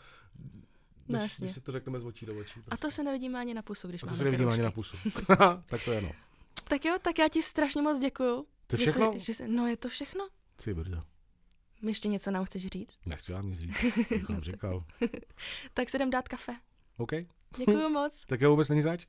No, 1.08 1.20
než, 1.20 1.38
když 1.40 1.54
si 1.54 1.62
to 1.62 1.72
řekneme 1.72 2.00
z 2.00 2.06
očí 2.06 2.26
do 2.26 2.40
očí. 2.40 2.54
Prostě. 2.54 2.70
A 2.72 2.78
to 2.78 2.92
se 2.92 3.04
nevidíme 3.04 3.40
ani 3.40 3.54
na 3.54 3.62
pusu, 3.62 3.88
když 3.88 4.04
a 4.04 4.08
to 4.08 4.16
se 4.16 4.24
nevidíme 4.24 4.52
ani 4.54 4.62
na 4.62 4.72
pusu. 4.72 4.98
tak 5.66 5.84
to 5.86 5.92
je 5.92 6.02
no. 6.02 6.12
Tak 6.64 6.86
jo, 6.86 6.98
tak 7.02 7.20
já 7.20 7.28
ti 7.28 7.44
strašně 7.44 7.82
moc 7.82 8.00
děkuju. 8.00 8.48
To 8.68 8.78
všechno? 8.78 9.14
Že 9.14 9.20
se, 9.20 9.26
že 9.26 9.34
se, 9.34 9.48
no 9.48 9.68
je 9.68 9.78
to 9.78 9.90
všechno. 9.90 10.30
Ty 10.64 10.74
brdo. 10.74 11.04
Ještě 11.82 12.08
něco 12.08 12.32
nám 12.32 12.46
chceš 12.46 12.68
říct? 12.68 12.96
Nechci 13.06 13.34
vám 13.34 13.50
nic 13.50 13.60
říct, 13.60 13.76
jsem 14.26 14.42
říkal. 14.42 14.86
tak 15.74 15.90
se 15.90 15.98
jdem 15.98 16.10
dát 16.10 16.28
kafe. 16.28 16.56
OK. 16.98 17.12
Děkuju 17.58 17.90
moc. 17.90 18.26
tak 18.26 18.42
jo, 18.42 18.50
vůbec 18.50 18.70
není 18.70 18.82
zač. 18.82 19.08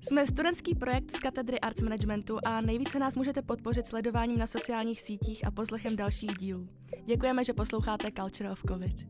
Jsme 0.00 0.26
studentský 0.26 0.74
projekt 0.74 1.10
z 1.10 1.18
katedry 1.18 1.60
Arts 1.60 1.82
Managementu 1.82 2.38
a 2.44 2.60
nejvíce 2.60 2.98
nás 2.98 3.16
můžete 3.16 3.42
podpořit 3.42 3.86
sledováním 3.86 4.38
na 4.38 4.46
sociálních 4.46 5.02
sítích 5.02 5.46
a 5.46 5.50
poslechem 5.50 5.96
dalších 5.96 6.36
dílů. 6.38 6.68
Děkujeme, 7.04 7.44
že 7.44 7.52
posloucháte 7.52 8.12
Culture 8.12 8.50
of 8.50 8.62
Covid. 8.68 9.06